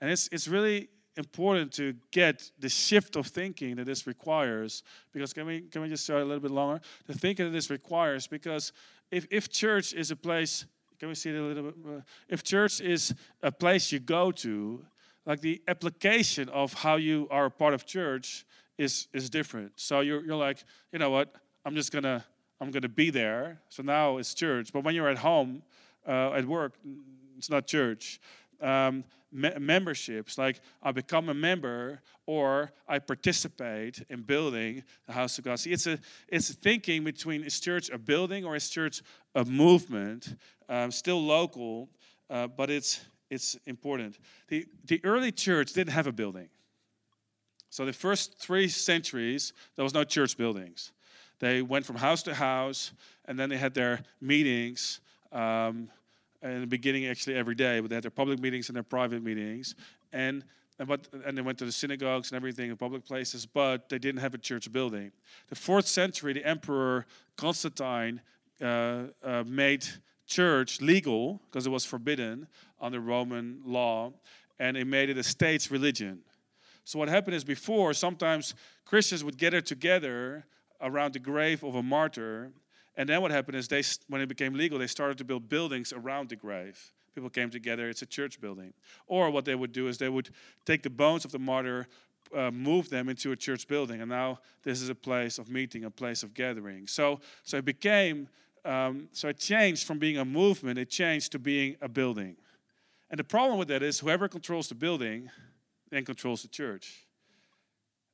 And 0.00 0.10
it's, 0.10 0.28
it's 0.32 0.48
really 0.48 0.88
important 1.16 1.72
to 1.72 1.94
get 2.10 2.50
the 2.58 2.68
shift 2.68 3.16
of 3.16 3.26
thinking 3.26 3.76
that 3.76 3.86
this 3.86 4.06
requires. 4.06 4.82
Because 5.12 5.32
can 5.32 5.46
we, 5.46 5.62
can 5.62 5.82
we 5.82 5.88
just 5.88 6.04
start 6.04 6.22
a 6.22 6.24
little 6.24 6.40
bit 6.40 6.50
longer? 6.50 6.80
The 7.06 7.14
thinking 7.14 7.46
that 7.46 7.52
this 7.52 7.70
requires, 7.70 8.26
because 8.26 8.72
if, 9.10 9.26
if 9.30 9.50
church 9.50 9.92
is 9.92 10.10
a 10.10 10.16
place, 10.16 10.66
can 10.98 11.08
we 11.08 11.14
see 11.14 11.30
it 11.30 11.36
a 11.36 11.42
little 11.42 11.72
bit? 11.72 12.02
If 12.28 12.42
church 12.42 12.80
is 12.80 13.14
a 13.42 13.52
place 13.52 13.92
you 13.92 13.98
go 13.98 14.30
to, 14.32 14.84
like 15.26 15.40
the 15.40 15.62
application 15.68 16.48
of 16.48 16.72
how 16.72 16.96
you 16.96 17.28
are 17.30 17.46
a 17.46 17.50
part 17.50 17.74
of 17.74 17.86
church 17.86 18.44
is, 18.78 19.08
is 19.12 19.28
different. 19.30 19.72
So 19.76 20.00
you're, 20.00 20.24
you're 20.24 20.36
like, 20.36 20.64
you 20.92 20.98
know 20.98 21.10
what, 21.10 21.34
I'm 21.64 21.74
just 21.74 21.92
to 22.04 22.24
I'm 22.60 22.70
to 22.82 22.88
be 22.90 23.10
there. 23.10 23.60
So 23.70 23.82
now 23.82 24.18
it's 24.18 24.34
church. 24.34 24.70
But 24.72 24.84
when 24.84 24.94
you're 24.94 25.08
at 25.08 25.18
home, 25.18 25.62
uh, 26.06 26.32
at 26.32 26.44
work, 26.44 26.74
it's 27.38 27.48
not 27.48 27.66
church. 27.66 28.20
Um, 28.60 29.04
me- 29.32 29.58
memberships, 29.58 30.36
like 30.36 30.60
I 30.82 30.92
become 30.92 31.30
a 31.30 31.34
member 31.34 32.02
or 32.26 32.70
I 32.86 32.98
participate 32.98 34.04
in 34.10 34.22
building 34.22 34.82
the 35.06 35.12
house 35.14 35.38
of 35.38 35.44
God. 35.44 35.58
See, 35.58 35.72
it's 35.72 35.86
a 35.86 35.98
it's 36.28 36.50
a 36.50 36.54
thinking 36.54 37.02
between 37.04 37.44
is 37.44 37.58
church 37.60 37.88
a 37.90 37.98
building 37.98 38.44
or 38.44 38.56
is 38.56 38.68
church 38.68 39.02
a 39.34 39.44
movement, 39.44 40.36
um, 40.68 40.90
still 40.90 41.24
local, 41.24 41.88
uh, 42.28 42.46
but 42.46 42.68
it's 42.68 43.00
it's 43.30 43.56
important. 43.66 44.18
The 44.48 44.66
the 44.84 45.00
early 45.04 45.32
church 45.32 45.72
didn't 45.72 45.92
have 45.92 46.06
a 46.06 46.12
building. 46.12 46.48
So 47.70 47.86
the 47.86 47.92
first 47.92 48.38
three 48.38 48.68
centuries 48.68 49.52
there 49.76 49.84
was 49.84 49.94
no 49.94 50.04
church 50.04 50.36
buildings. 50.36 50.92
They 51.38 51.62
went 51.62 51.86
from 51.86 51.96
house 51.96 52.22
to 52.24 52.34
house, 52.34 52.92
and 53.24 53.38
then 53.38 53.48
they 53.48 53.56
had 53.56 53.74
their 53.74 54.02
meetings. 54.20 55.00
Um, 55.32 55.88
in 56.42 56.62
the 56.62 56.66
beginning, 56.66 57.06
actually 57.06 57.36
every 57.36 57.54
day, 57.54 57.80
but 57.80 57.90
they 57.90 57.96
had 57.96 58.02
their 58.02 58.10
public 58.10 58.40
meetings 58.40 58.70
and 58.70 58.76
their 58.76 58.82
private 58.82 59.22
meetings, 59.22 59.74
and 60.12 60.42
and, 60.80 60.88
but, 60.88 61.08
and 61.26 61.36
they 61.36 61.42
went 61.42 61.58
to 61.58 61.66
the 61.66 61.72
synagogues 61.72 62.30
and 62.30 62.36
everything 62.36 62.70
in 62.70 62.76
public 62.78 63.04
places, 63.04 63.44
but 63.44 63.90
they 63.90 63.98
didn't 63.98 64.22
have 64.22 64.32
a 64.32 64.38
church 64.38 64.72
building. 64.72 65.12
The 65.50 65.54
fourth 65.54 65.86
century, 65.86 66.32
the 66.32 66.44
emperor 66.44 67.04
Constantine 67.36 68.22
uh, 68.62 69.02
uh, 69.22 69.44
made 69.46 69.86
church 70.30 70.80
legal 70.80 71.40
because 71.46 71.66
it 71.66 71.70
was 71.70 71.84
forbidden 71.84 72.46
under 72.80 73.00
Roman 73.00 73.60
law, 73.66 74.12
and 74.58 74.76
it 74.76 74.86
made 74.86 75.10
it 75.10 75.18
a 75.18 75.22
state's 75.22 75.70
religion. 75.70 76.20
So 76.84 76.98
what 76.98 77.08
happened 77.08 77.34
is 77.34 77.44
before, 77.44 77.92
sometimes 77.92 78.54
Christians 78.84 79.22
would 79.22 79.36
gather 79.36 79.60
together 79.60 80.44
around 80.80 81.12
the 81.12 81.18
grave 81.18 81.62
of 81.62 81.74
a 81.74 81.82
martyr. 81.82 82.52
And 82.96 83.08
then 83.08 83.20
what 83.20 83.30
happened 83.30 83.56
is 83.56 83.68
they, 83.68 83.82
when 84.08 84.20
it 84.20 84.28
became 84.28 84.54
legal, 84.54 84.78
they 84.78 84.86
started 84.86 85.18
to 85.18 85.24
build 85.24 85.48
buildings 85.48 85.92
around 85.92 86.30
the 86.30 86.36
grave. 86.36 86.92
People 87.14 87.30
came 87.30 87.50
together, 87.50 87.88
it's 87.88 88.02
a 88.02 88.06
church 88.06 88.40
building. 88.40 88.72
Or 89.06 89.30
what 89.30 89.44
they 89.44 89.54
would 89.54 89.72
do 89.72 89.88
is 89.88 89.98
they 89.98 90.08
would 90.08 90.30
take 90.64 90.82
the 90.82 90.90
bones 90.90 91.24
of 91.24 91.32
the 91.32 91.38
martyr, 91.38 91.86
uh, 92.34 92.50
move 92.50 92.88
them 92.88 93.08
into 93.08 93.32
a 93.32 93.36
church 93.36 93.66
building. 93.66 94.00
And 94.00 94.10
now 94.10 94.38
this 94.62 94.80
is 94.80 94.88
a 94.88 94.94
place 94.94 95.38
of 95.38 95.50
meeting, 95.50 95.84
a 95.84 95.90
place 95.90 96.22
of 96.22 96.34
gathering. 96.34 96.86
So, 96.86 97.20
so 97.42 97.58
it 97.58 97.64
became, 97.64 98.28
um, 98.64 99.08
so 99.12 99.28
it 99.28 99.38
changed 99.38 99.86
from 99.86 99.98
being 99.98 100.18
a 100.18 100.24
movement, 100.24 100.78
it 100.78 100.90
changed 100.90 101.32
to 101.32 101.38
being 101.38 101.76
a 101.80 101.88
building. 101.88 102.36
And 103.10 103.18
the 103.18 103.24
problem 103.24 103.58
with 103.58 103.68
that 103.68 103.82
is 103.82 103.98
whoever 104.00 104.28
controls 104.28 104.68
the 104.68 104.74
building 104.74 105.30
then 105.90 106.04
controls 106.04 106.42
the 106.42 106.48
church. 106.48 107.06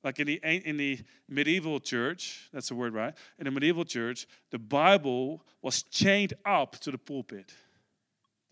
Like 0.02 0.18
in 0.20 0.26
the, 0.26 0.40
in 0.44 0.76
the 0.76 1.00
medieval 1.28 1.80
church, 1.80 2.48
that's 2.52 2.68
the 2.68 2.74
word, 2.74 2.94
right? 2.94 3.12
In 3.38 3.44
the 3.44 3.50
medieval 3.50 3.84
church, 3.84 4.26
the 4.50 4.58
Bible 4.58 5.42
was 5.62 5.82
chained 5.82 6.34
up 6.44 6.78
to 6.80 6.90
the 6.90 6.98
pulpit 6.98 7.52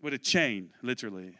with 0.01 0.13
a 0.13 0.17
chain, 0.17 0.69
literally. 0.83 1.37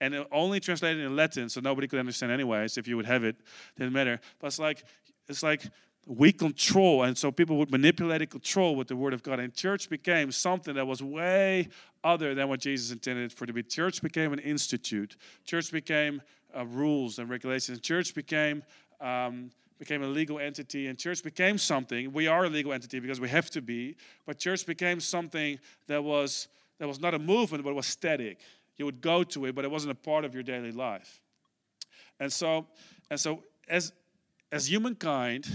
And 0.00 0.14
it 0.14 0.26
only 0.32 0.60
translated 0.60 1.04
in 1.04 1.14
Latin, 1.14 1.48
so 1.48 1.60
nobody 1.60 1.86
could 1.86 1.98
understand 1.98 2.32
anyways. 2.32 2.78
If 2.78 2.88
you 2.88 2.96
would 2.96 3.06
have 3.06 3.22
it, 3.22 3.36
didn't 3.78 3.92
matter. 3.92 4.18
But 4.40 4.48
it's 4.48 4.58
like, 4.58 4.82
it's 5.28 5.42
like 5.42 5.62
we 6.06 6.32
control, 6.32 7.04
and 7.04 7.16
so 7.16 7.32
people 7.32 7.56
would 7.56 7.70
manipulate 7.70 8.20
and 8.20 8.30
control 8.30 8.76
with 8.76 8.88
the 8.88 8.96
Word 8.96 9.14
of 9.14 9.22
God. 9.22 9.40
And 9.40 9.54
church 9.54 9.88
became 9.88 10.30
something 10.32 10.74
that 10.74 10.86
was 10.86 11.02
way 11.02 11.68
other 12.02 12.34
than 12.34 12.48
what 12.48 12.60
Jesus 12.60 12.90
intended 12.90 13.32
for 13.32 13.44
it 13.44 13.46
to 13.48 13.52
be. 13.52 13.62
Church 13.62 14.02
became 14.02 14.32
an 14.32 14.38
institute. 14.40 15.16
Church 15.44 15.72
became 15.72 16.20
uh, 16.56 16.66
rules 16.66 17.18
and 17.18 17.30
regulations. 17.30 17.80
Church 17.80 18.14
became 18.14 18.62
um, 19.00 19.50
became 19.78 20.02
a 20.02 20.06
legal 20.06 20.38
entity, 20.38 20.86
and 20.86 20.98
church 20.98 21.22
became 21.22 21.58
something. 21.58 22.12
We 22.12 22.26
are 22.26 22.44
a 22.44 22.48
legal 22.48 22.72
entity 22.72 23.00
because 23.00 23.20
we 23.20 23.28
have 23.28 23.50
to 23.50 23.60
be, 23.60 23.96
but 24.24 24.38
church 24.38 24.66
became 24.66 25.00
something 25.00 25.58
that 25.88 26.02
was 26.02 26.48
that 26.78 26.88
was 26.88 27.00
not 27.00 27.14
a 27.14 27.18
movement, 27.18 27.64
but 27.64 27.70
it 27.70 27.76
was 27.76 27.86
static. 27.86 28.40
You 28.76 28.84
would 28.84 29.00
go 29.00 29.22
to 29.24 29.46
it, 29.46 29.54
but 29.54 29.64
it 29.64 29.70
wasn't 29.70 29.92
a 29.92 29.96
part 29.96 30.24
of 30.24 30.34
your 30.34 30.42
daily 30.42 30.72
life. 30.72 31.20
And 32.20 32.32
so, 32.32 32.66
and 33.10 33.18
so 33.18 33.42
as 33.68 33.92
as 34.52 34.70
humankind, 34.70 35.48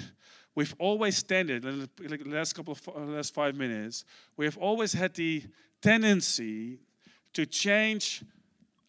we've 0.59 0.75
always 0.77 1.23
tended, 1.23 1.63
in 1.63 1.87
the 1.97 2.19
last 2.25 2.51
couple 2.51 2.73
of 2.73 2.89
uh, 2.89 2.99
last 2.99 3.33
five 3.33 3.55
minutes, 3.55 4.03
we 4.35 4.43
have 4.43 4.57
always 4.57 4.91
had 4.91 5.13
the 5.13 5.41
tendency 5.81 6.79
to 7.31 7.45
change 7.45 8.25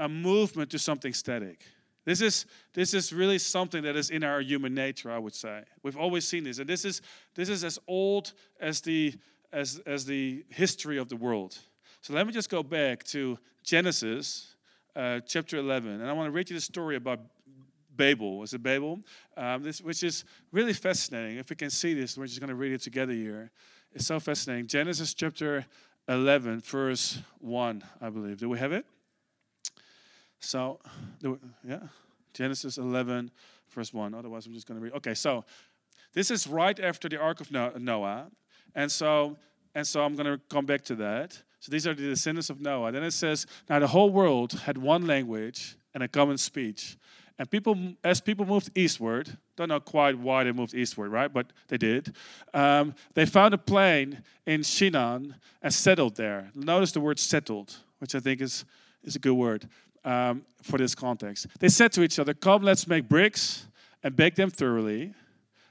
a 0.01 0.09
movement 0.09 0.69
to 0.71 0.81
something 0.81 1.13
static. 1.13 1.61
This 2.05 2.23
is, 2.23 2.45
this 2.75 2.93
is 2.93 3.13
really 3.13 3.39
something 3.39 3.85
that 3.85 3.95
is 3.95 4.11
in 4.11 4.25
our 4.25 4.41
human 4.41 4.75
nature, 4.75 5.13
I 5.13 5.19
would 5.19 5.35
say. 5.35 5.63
We've 5.85 5.97
always 5.97 6.27
seen 6.27 6.43
this. 6.43 6.59
And 6.59 6.69
this 6.69 6.85
is, 6.85 7.03
this 7.37 7.49
is 7.49 7.63
as 7.63 7.79
old 7.87 8.33
as 8.61 8.81
the, 8.81 9.15
as, 9.53 9.81
as 9.87 10.05
the 10.05 10.45
history 10.49 10.99
of 10.99 11.09
the 11.09 11.17
world. 11.17 11.57
So 12.01 12.15
let 12.15 12.27
me 12.27 12.33
just 12.33 12.51
go 12.51 12.65
back 12.65 13.05
to 13.05 13.39
Genesis 13.63 14.57
uh, 14.97 15.21
chapter 15.25 15.59
11. 15.59 16.01
And 16.01 16.11
I 16.11 16.13
want 16.15 16.27
to 16.27 16.33
read 16.33 16.51
you 16.51 16.57
the 16.57 16.61
story 16.61 16.97
about 16.97 17.21
Babel. 18.01 18.43
Is 18.43 18.55
it 18.55 18.63
Babel? 18.63 18.99
Um, 19.37 19.63
this, 19.63 19.83
which 19.83 20.03
is 20.03 20.25
really 20.53 20.73
fascinating. 20.73 21.37
If 21.37 21.51
we 21.51 21.57
can 21.57 21.69
see 21.69 21.93
this, 21.93 22.17
we're 22.17 22.27
just 22.27 22.41
going 22.41 22.49
to 22.49 22.55
read 22.55 22.73
it 22.73 22.81
together 22.81 23.13
here. 23.13 23.51
It's 23.93 24.07
so 24.07 24.19
fascinating. 24.19 24.69
Genesis 24.69 25.13
chapter 25.13 25.67
11, 26.09 26.61
verse 26.61 27.19
1, 27.41 27.85
I 28.01 28.09
believe. 28.09 28.39
Do 28.39 28.49
we 28.49 28.59
have 28.59 28.73
it? 28.73 28.87
So, 30.39 30.81
yeah, 31.63 31.81
Genesis 32.33 32.79
11, 32.79 33.31
verse 33.69 33.93
1. 33.93 34.15
Otherwise, 34.15 34.47
I'm 34.47 34.55
just 34.55 34.67
going 34.67 34.81
to 34.81 34.85
read. 34.85 34.95
Okay, 34.95 35.13
so 35.13 35.45
this 36.15 36.31
is 36.31 36.47
right 36.47 36.81
after 36.81 37.07
the 37.07 37.21
Ark 37.21 37.43
of 37.43 37.53
Noah. 37.53 38.29
And 38.75 38.91
so, 38.91 39.37
and 39.75 39.87
so 39.87 40.03
I'm 40.03 40.17
going 40.17 40.25
to 40.25 40.41
come 40.49 40.65
back 40.65 40.85
to 40.85 40.95
that. 40.95 41.39
So 41.59 41.71
these 41.71 41.87
are 41.87 41.93
the 41.93 42.09
descendants 42.09 42.49
of 42.49 42.63
Noah. 42.63 42.93
Then 42.93 43.03
it 43.03 43.11
says, 43.11 43.47
Now 43.69 43.79
the 43.79 43.89
whole 43.89 44.09
world 44.09 44.53
had 44.65 44.79
one 44.79 45.07
language 45.07 45.77
and 45.93 46.03
a 46.03 46.09
common 46.09 46.39
speech. 46.39 46.97
And 47.41 47.51
people, 47.51 47.75
as 48.05 48.21
people 48.21 48.45
moved 48.45 48.71
eastward, 48.75 49.35
don't 49.57 49.71
know 49.71 49.81
quite 49.81 50.19
why 50.19 50.45
they 50.45 50.53
moved 50.53 50.75
eastward, 50.75 51.11
right? 51.11 51.33
But 51.33 51.55
they 51.69 51.79
did. 51.79 52.15
Um, 52.53 52.95
they 53.15 53.25
found 53.25 53.55
a 53.55 53.59
plain 53.59 54.23
in 54.45 54.63
Shinar 54.63 55.23
and 55.63 55.73
settled 55.73 56.17
there. 56.17 56.51
Notice 56.55 56.93
the 56.93 57.01
word 57.01 57.19
settled, 57.19 57.75
which 57.99 58.15
I 58.15 58.21
think 58.21 58.43
is, 58.43 58.67
is 59.03 59.17
a 59.17 59.19
good 59.19 59.33
word 59.33 59.67
um, 60.05 60.43
for 60.63 60.77
this 60.77 60.95
context. 60.95 61.47
They 61.61 61.71
said 61.71 61.93
to 61.93 62.03
each 62.03 62.19
other, 62.19 62.35
Come, 62.35 62.63
let's 62.63 62.87
make 62.87 63.09
bricks 63.09 63.67
and 64.03 64.15
bake 64.15 64.35
them 64.35 64.51
thoroughly. 64.51 65.15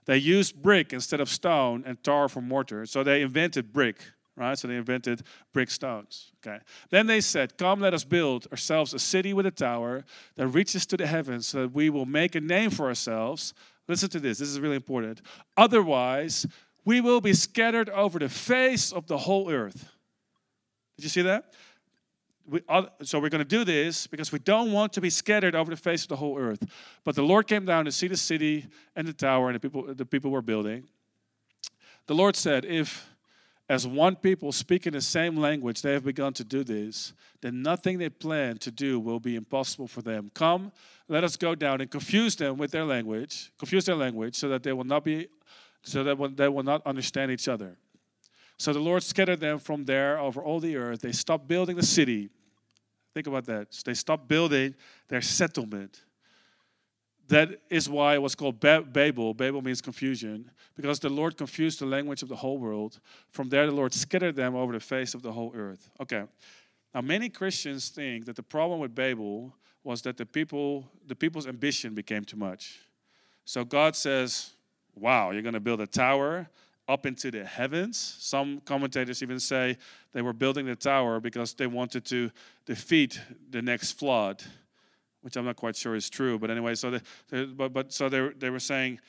They 0.05 0.17
used 0.17 0.59
brick 0.59 0.91
instead 0.91 1.21
of 1.21 1.29
stone 1.29 1.83
and 1.85 2.03
tar 2.03 2.29
for 2.29 2.41
mortar. 2.41 2.87
So 2.87 3.03
they 3.03 3.21
invented 3.21 3.71
brick, 3.71 3.97
right? 4.39 4.57
So 4.57 4.67
they 4.67 4.75
invented 4.75 5.23
brick 5.53 5.69
stones. 5.69 6.31
Okay. 6.41 6.59
Then 6.89 7.05
they 7.05 7.21
said, 7.21 7.57
Come, 7.57 7.81
let 7.81 7.93
us 7.93 8.03
build 8.03 8.47
ourselves 8.51 8.93
a 8.93 8.99
city 8.99 9.33
with 9.33 9.45
a 9.45 9.51
tower 9.51 10.05
that 10.35 10.47
reaches 10.47 10.85
to 10.87 10.97
the 10.97 11.05
heavens 11.05 11.47
so 11.47 11.61
that 11.61 11.73
we 11.73 11.89
will 11.89 12.05
make 12.05 12.35
a 12.35 12.41
name 12.41 12.71
for 12.71 12.87
ourselves. 12.87 13.53
Listen 13.87 14.09
to 14.09 14.19
this, 14.19 14.39
this 14.39 14.49
is 14.49 14.59
really 14.59 14.75
important. 14.75 15.21
Otherwise, 15.57 16.47
we 16.85 17.01
will 17.01 17.21
be 17.21 17.33
scattered 17.33 17.89
over 17.89 18.19
the 18.19 18.29
face 18.29 18.91
of 18.91 19.07
the 19.07 19.17
whole 19.17 19.51
earth. 19.51 19.89
Did 20.97 21.03
you 21.03 21.09
see 21.09 21.21
that? 21.23 21.53
we, 22.49 22.61
uh, 22.67 22.85
so 23.03 23.19
we're 23.19 23.29
going 23.29 23.39
to 23.39 23.45
do 23.45 23.63
this 23.63 24.07
because 24.07 24.31
we 24.31 24.39
don't 24.39 24.71
want 24.71 24.93
to 24.93 25.01
be 25.01 25.09
scattered 25.09 25.55
over 25.55 25.69
the 25.69 25.77
face 25.77 26.03
of 26.03 26.09
the 26.09 26.15
whole 26.15 26.37
earth. 26.37 26.63
But 27.03 27.15
the 27.15 27.21
Lord 27.21 27.47
came 27.47 27.65
down 27.65 27.85
to 27.85 27.91
see 27.91 28.07
the 28.07 28.17
city 28.17 28.67
and 28.95 29.07
the 29.07 29.13
tower 29.13 29.49
and 29.49 29.55
the 29.55 29.59
people 29.59 29.93
the 29.93 30.05
people 30.05 30.31
were 30.31 30.41
building. 30.41 30.85
The 32.07 32.15
Lord 32.15 32.35
said, 32.35 32.65
if 32.65 33.07
as 33.69 33.85
one 33.85 34.15
people 34.15 34.51
speaking 34.51 34.93
the 34.93 35.01
same 35.01 35.37
language 35.37 35.81
they 35.81 35.93
have 35.93 36.03
begun 36.03 36.33
to 36.33 36.43
do 36.43 36.63
this, 36.63 37.13
then 37.41 37.61
nothing 37.61 37.99
they 37.99 38.09
plan 38.09 38.57
to 38.57 38.71
do 38.71 38.99
will 38.99 39.19
be 39.19 39.35
impossible 39.35 39.87
for 39.87 40.01
them. 40.01 40.31
Come, 40.33 40.71
let 41.07 41.23
us 41.23 41.37
go 41.37 41.55
down 41.55 41.79
and 41.79 41.89
confuse 41.89 42.35
them 42.35 42.57
with 42.57 42.71
their 42.71 42.85
language, 42.85 43.51
confuse 43.59 43.85
their 43.85 43.95
language, 43.95 44.35
so 44.35 44.49
that 44.49 44.63
they 44.63 44.73
will 44.73 44.83
not 44.83 45.03
be, 45.03 45.27
so 45.83 46.03
that 46.03 46.35
they 46.35 46.49
will 46.49 46.63
not 46.63 46.85
understand 46.85 47.31
each 47.31 47.47
other. 47.47 47.77
So 48.57 48.73
the 48.73 48.79
Lord 48.79 49.03
scattered 49.03 49.39
them 49.39 49.59
from 49.59 49.85
there 49.85 50.19
over 50.19 50.43
all 50.43 50.59
the 50.59 50.75
earth. 50.75 51.01
They 51.01 51.13
stopped 51.13 51.47
building 51.47 51.77
the 51.77 51.85
city 51.85 52.29
Think 53.13 53.27
about 53.27 53.45
that. 53.45 53.71
They 53.85 53.93
stopped 53.93 54.27
building 54.27 54.75
their 55.07 55.21
settlement. 55.21 56.03
That 57.29 57.61
is 57.69 57.87
why 57.87 58.15
it 58.15 58.21
was 58.21 58.35
called 58.35 58.59
Babel. 58.59 59.33
Babel 59.33 59.61
means 59.61 59.81
confusion, 59.81 60.49
because 60.75 60.99
the 60.99 61.09
Lord 61.09 61.37
confused 61.37 61.79
the 61.79 61.85
language 61.85 62.23
of 62.23 62.29
the 62.29 62.35
whole 62.35 62.57
world. 62.57 62.99
From 63.29 63.49
there, 63.49 63.65
the 63.67 63.71
Lord 63.71 63.93
scattered 63.93 64.35
them 64.35 64.55
over 64.55 64.73
the 64.73 64.79
face 64.79 65.13
of 65.13 65.21
the 65.21 65.31
whole 65.31 65.51
earth. 65.55 65.89
Okay. 66.01 66.23
Now, 66.93 67.01
many 67.01 67.29
Christians 67.29 67.89
think 67.89 68.25
that 68.25 68.35
the 68.35 68.43
problem 68.43 68.79
with 68.79 68.95
Babel 68.95 69.55
was 69.83 70.01
that 70.01 70.17
the 70.17 70.25
people, 70.25 70.89
the 71.07 71.15
people's 71.15 71.45
ambition 71.47 71.93
became 71.93 72.25
too 72.25 72.37
much. 72.37 72.79
So 73.45 73.63
God 73.63 73.95
says, 73.95 74.51
"Wow, 74.95 75.31
you're 75.31 75.43
going 75.43 75.53
to 75.53 75.59
build 75.59 75.81
a 75.81 75.87
tower 75.87 76.49
up 76.87 77.05
into 77.05 77.29
the 77.29 77.45
heavens. 77.45 77.97
Some 78.19 78.59
commentators 78.61 79.21
even 79.21 79.39
say 79.39 79.77
they 80.11 80.23
were 80.23 80.33
building 80.33 80.65
the 80.65 80.75
tower 80.75 81.19
because 81.19 81.53
they 81.53 81.67
wanted 81.67 82.03
to 82.05 82.31
defeat 82.65 83.21
the 83.51 83.61
next 83.61 83.91
flood, 83.91 84.43
which 85.21 85.35
I'm 85.35 85.45
not 85.45 85.55
quite 85.55 85.75
sure 85.75 85.95
is 85.95 86.09
true. 86.09 86.39
But 86.39 86.49
anyway, 86.49 86.75
so 86.75 86.99
the, 87.29 87.45
but, 87.55 87.73
but 87.73 87.93
so 87.93 88.09
they, 88.09 88.29
they 88.37 88.49
were 88.49 88.59
saying, 88.59 88.99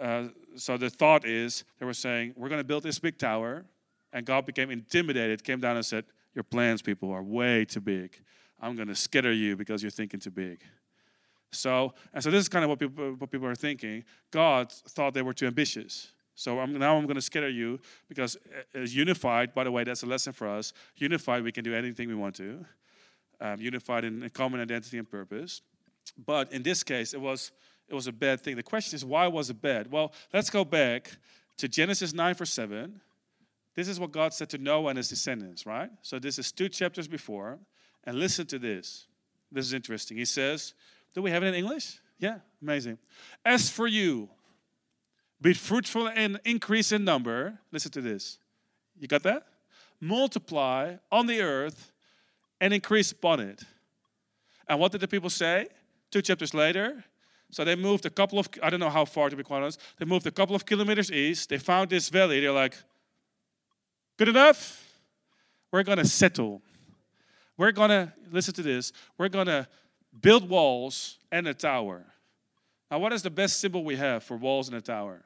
uh, 0.00 0.28
so 0.56 0.76
the 0.76 0.90
thought 0.90 1.26
is 1.26 1.64
they 1.78 1.86
were 1.86 1.94
saying 1.94 2.34
we're 2.36 2.48
going 2.48 2.60
to 2.60 2.64
build 2.64 2.82
this 2.82 2.98
big 2.98 3.18
tower, 3.18 3.64
and 4.12 4.26
God 4.26 4.46
became 4.46 4.70
intimidated, 4.70 5.42
came 5.44 5.60
down 5.60 5.76
and 5.76 5.84
said, 5.84 6.04
"Your 6.34 6.44
plans, 6.44 6.82
people, 6.82 7.10
are 7.10 7.22
way 7.22 7.64
too 7.64 7.80
big. 7.80 8.20
I'm 8.60 8.76
going 8.76 8.88
to 8.88 8.94
scatter 8.94 9.32
you 9.32 9.56
because 9.56 9.82
you're 9.82 9.90
thinking 9.90 10.20
too 10.20 10.30
big." 10.30 10.60
So, 11.52 11.94
and 12.12 12.22
so 12.22 12.30
this 12.30 12.42
is 12.42 12.48
kind 12.48 12.64
of 12.64 12.68
what 12.68 12.78
people, 12.78 13.14
what 13.18 13.30
people 13.30 13.46
are 13.46 13.54
thinking. 13.54 14.04
God 14.30 14.70
thought 14.70 15.14
they 15.14 15.22
were 15.22 15.32
too 15.32 15.46
ambitious. 15.46 16.08
So 16.34 16.60
I'm, 16.60 16.78
now 16.78 16.96
I'm 16.96 17.06
going 17.06 17.16
to 17.16 17.22
scatter 17.22 17.48
you 17.48 17.80
because 18.08 18.36
as 18.74 18.94
unified, 18.94 19.54
by 19.54 19.64
the 19.64 19.72
way, 19.72 19.84
that's 19.84 20.02
a 20.02 20.06
lesson 20.06 20.34
for 20.34 20.46
us. 20.46 20.74
Unified, 20.96 21.42
we 21.42 21.50
can 21.50 21.64
do 21.64 21.74
anything 21.74 22.08
we 22.08 22.14
want 22.14 22.34
to. 22.36 22.64
Um, 23.40 23.60
unified 23.60 24.04
in, 24.04 24.22
in 24.22 24.30
common 24.30 24.60
identity 24.60 24.96
and 24.96 25.10
purpose. 25.10 25.60
But 26.16 26.52
in 26.52 26.62
this 26.62 26.82
case, 26.82 27.12
it 27.12 27.20
was 27.20 27.52
it 27.88 27.94
was 27.94 28.06
a 28.06 28.12
bad 28.12 28.40
thing. 28.40 28.56
The 28.56 28.62
question 28.62 28.96
is, 28.96 29.04
why 29.04 29.28
was 29.28 29.50
it 29.50 29.60
bad? 29.60 29.92
Well, 29.92 30.12
let's 30.32 30.50
go 30.50 30.64
back 30.64 31.12
to 31.58 31.68
Genesis 31.68 32.12
9 32.12 32.34
verse 32.34 32.52
7. 32.52 33.00
This 33.74 33.88
is 33.88 34.00
what 34.00 34.10
God 34.10 34.32
said 34.32 34.48
to 34.50 34.58
Noah 34.58 34.88
and 34.88 34.96
his 34.96 35.08
descendants, 35.08 35.66
right? 35.66 35.90
So 36.02 36.18
this 36.18 36.38
is 36.38 36.50
two 36.50 36.68
chapters 36.68 37.06
before. 37.06 37.58
And 38.04 38.18
listen 38.18 38.46
to 38.46 38.58
this. 38.58 39.06
This 39.52 39.66
is 39.66 39.72
interesting. 39.72 40.16
He 40.16 40.24
says, 40.24 40.74
Do 41.14 41.22
we 41.22 41.30
have 41.30 41.42
it 41.42 41.48
in 41.48 41.54
English? 41.54 41.98
Yeah, 42.18 42.38
amazing. 42.62 42.98
As 43.44 43.68
for 43.68 43.86
you, 43.86 44.30
be 45.40 45.52
fruitful 45.52 46.08
and 46.08 46.40
increase 46.44 46.92
in 46.92 47.04
number. 47.04 47.58
Listen 47.70 47.90
to 47.92 48.00
this. 48.00 48.38
You 48.98 49.08
got 49.08 49.22
that? 49.24 49.46
Multiply 50.00 50.96
on 51.12 51.26
the 51.26 51.42
earth 51.42 51.92
and 52.60 52.72
increase 52.72 53.12
upon 53.12 53.40
it. 53.40 53.62
And 54.68 54.80
what 54.80 54.92
did 54.92 55.00
the 55.00 55.08
people 55.08 55.30
say? 55.30 55.68
Two 56.10 56.22
chapters 56.22 56.54
later. 56.54 57.04
So 57.50 57.64
they 57.64 57.76
moved 57.76 58.06
a 58.06 58.10
couple 58.10 58.38
of, 58.38 58.48
I 58.62 58.70
don't 58.70 58.80
know 58.80 58.90
how 58.90 59.04
far 59.04 59.30
to 59.30 59.36
be 59.36 59.42
quite 59.42 59.58
honest, 59.58 59.80
they 59.98 60.04
moved 60.04 60.26
a 60.26 60.30
couple 60.30 60.56
of 60.56 60.66
kilometers 60.66 61.12
east. 61.12 61.48
They 61.48 61.58
found 61.58 61.90
this 61.90 62.08
valley. 62.08 62.40
They're 62.40 62.52
like, 62.52 62.76
good 64.18 64.28
enough? 64.28 64.82
We're 65.70 65.84
going 65.84 65.98
to 65.98 66.06
settle. 66.06 66.62
We're 67.56 67.72
going 67.72 67.90
to, 67.90 68.12
listen 68.30 68.54
to 68.54 68.62
this, 68.62 68.92
we're 69.16 69.28
going 69.28 69.46
to 69.46 69.66
build 70.20 70.48
walls 70.48 71.18
and 71.30 71.46
a 71.46 71.54
tower. 71.54 72.04
Now, 72.90 72.98
what 72.98 73.12
is 73.12 73.22
the 73.22 73.30
best 73.30 73.60
symbol 73.60 73.84
we 73.84 73.96
have 73.96 74.22
for 74.22 74.36
walls 74.36 74.68
and 74.68 74.76
a 74.76 74.80
tower? 74.80 75.22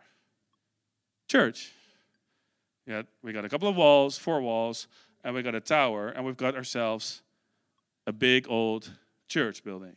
Church. 1.28 1.72
Yeah, 2.86 3.02
we 3.22 3.32
got 3.32 3.44
a 3.44 3.48
couple 3.48 3.68
of 3.68 3.76
walls, 3.76 4.16
four 4.16 4.40
walls, 4.40 4.86
and 5.24 5.35
we 5.35 5.42
got 5.42 5.54
a 5.54 5.61
tower, 5.61 6.09
and 6.09 6.24
we've 6.24 6.37
got 6.37 6.54
ourselves 6.54 7.22
a 8.06 8.12
big 8.12 8.46
old 8.48 8.90
church 9.28 9.62
building. 9.62 9.96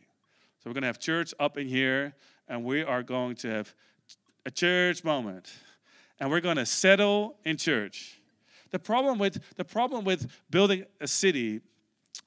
So 0.58 0.70
we're 0.70 0.74
going 0.74 0.82
to 0.82 0.88
have 0.88 0.98
church 0.98 1.34
up 1.38 1.58
in 1.58 1.66
here, 1.66 2.14
and 2.48 2.64
we 2.64 2.82
are 2.82 3.02
going 3.02 3.36
to 3.36 3.48
have 3.48 3.74
a 4.46 4.50
church 4.50 5.04
moment, 5.04 5.52
and 6.20 6.30
we're 6.30 6.40
going 6.40 6.56
to 6.56 6.66
settle 6.66 7.36
in 7.44 7.56
church. 7.56 8.20
The 8.70 8.78
problem 8.78 9.18
with 9.18 9.40
the 9.56 9.64
problem 9.64 10.04
with 10.04 10.30
building 10.50 10.84
a 11.00 11.06
city 11.06 11.60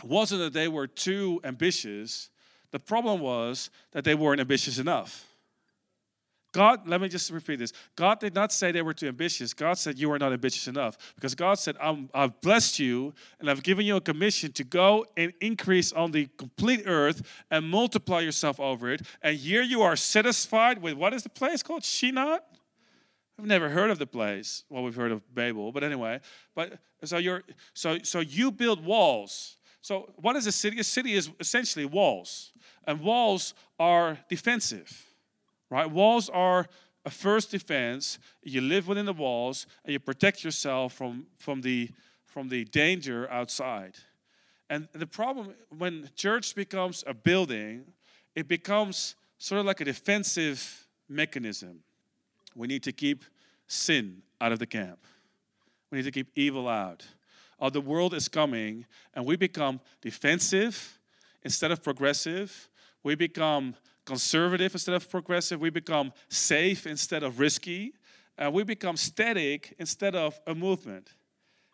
wasn't 0.04 0.42
that 0.42 0.54
they 0.54 0.68
were 0.68 0.88
too 0.88 1.42
ambitious. 1.44 2.30
The 2.72 2.80
problem 2.80 3.20
was 3.20 3.70
that 3.92 4.04
they 4.04 4.16
weren't 4.16 4.42
ambitious 4.42 4.78
enough. 4.78 5.26
God, 6.54 6.88
let 6.88 7.02
me 7.02 7.10
just 7.10 7.30
repeat 7.30 7.60
this. 7.60 7.74
God 7.96 8.20
did 8.20 8.34
not 8.34 8.52
say 8.52 8.72
they 8.72 8.82
were 8.82 8.94
too 8.94 9.08
ambitious. 9.08 9.54
God 9.54 9.78
said 9.78 10.00
you 10.00 10.12
are 10.12 10.20
not 10.20 10.32
ambitious 10.32 10.68
enough. 10.68 10.98
Because 11.16 11.36
God 11.36 11.60
said, 11.60 11.76
i 11.82 12.08
have 12.14 12.40
blessed 12.42 12.80
you 12.80 13.14
and 13.40 13.50
I've 13.50 13.64
given 13.64 13.86
you 13.86 13.98
a 13.98 14.02
commission 14.02 14.52
to 14.54 14.64
go 14.64 15.06
and 15.18 15.34
increase 15.42 15.92
on 15.92 16.12
the 16.12 16.28
complete 16.38 16.84
earth 16.86 17.22
and 17.52 17.70
multiply 17.70 18.22
yourself 18.22 18.60
over 18.60 18.92
it. 18.92 19.02
And 19.22 19.38
here 19.38 19.62
you 19.62 19.82
are 19.82 19.96
satisfied 19.96 20.82
with 20.82 20.94
what 20.94 21.14
is 21.14 21.24
the 21.24 21.30
place 21.30 21.62
called? 21.62 21.84
Shinar? 21.84 22.40
I've 23.40 23.46
never 23.46 23.70
heard 23.70 23.92
of 23.92 24.00
the 24.00 24.08
place. 24.08 24.64
Well, 24.70 24.84
we've 24.84 24.96
heard 24.96 25.12
of 25.12 25.36
Babel, 25.36 25.72
but 25.72 25.84
anyway. 25.84 26.22
But 26.56 26.80
so 27.04 27.18
you're 27.18 27.44
so 27.74 28.00
so 28.02 28.20
you 28.20 28.52
build 28.52 28.84
walls. 28.84 29.58
So 29.82 30.12
what 30.16 30.36
is 30.36 30.48
a 30.48 30.52
city? 30.52 30.80
A 30.80 30.84
city 30.84 31.14
is 31.14 31.30
essentially 31.40 31.86
walls. 31.86 32.52
And 32.88 33.02
walls 33.02 33.54
are 33.80 34.18
defensive 34.28 35.07
right? 35.70 35.90
Walls 35.90 36.30
are 36.30 36.68
a 37.06 37.10
first 37.10 37.52
defense. 37.52 38.20
You 38.44 38.62
live 38.62 38.88
within 38.88 39.06
the 39.06 39.14
walls 39.14 39.68
and 39.84 39.94
you 39.94 40.00
protect 40.00 40.44
yourself 40.44 40.94
from, 40.94 41.28
from, 41.38 41.62
the, 41.62 41.90
from 42.26 42.50
the 42.50 42.66
danger 42.66 43.30
outside. 43.32 43.96
And 44.70 44.88
the 44.94 45.08
problem 45.08 45.54
when 45.78 46.10
church 46.16 46.54
becomes 46.56 47.04
a 47.08 47.14
building, 47.14 47.86
it 48.36 48.48
becomes 48.48 49.16
sort 49.38 49.60
of 49.60 49.66
like 49.66 49.82
a 49.82 49.86
defensive 49.86 50.88
mechanism. 51.08 51.80
We 52.56 52.68
need 52.68 52.84
to 52.84 52.92
keep 52.92 53.24
sin 53.68 54.22
out 54.42 54.52
of 54.52 54.60
the 54.60 54.66
camp. 54.66 55.00
We 55.92 56.00
need 56.00 56.06
to 56.06 56.12
keep 56.12 56.32
evil 56.36 56.68
out. 56.68 57.06
Oh, 57.60 57.70
the 57.70 57.82
world 57.82 58.14
is 58.14 58.28
coming, 58.28 58.86
and 59.14 59.26
we 59.26 59.36
become 59.36 59.80
defensive 60.02 61.00
instead 61.44 61.72
of 61.72 61.82
progressive. 61.82 62.70
We 63.04 63.16
become 63.16 63.76
conservative 64.08 64.74
instead 64.74 64.96
of 64.96 65.08
progressive. 65.10 65.62
We 65.62 65.70
become 65.70 66.14
safe 66.30 66.88
instead 66.88 67.22
of 67.22 67.40
risky. 67.40 67.94
Uh, 68.38 68.50
we 68.50 68.64
become 68.64 68.98
static 68.98 69.76
instead 69.78 70.16
of 70.16 70.40
a 70.48 70.56
movement. 70.56 71.14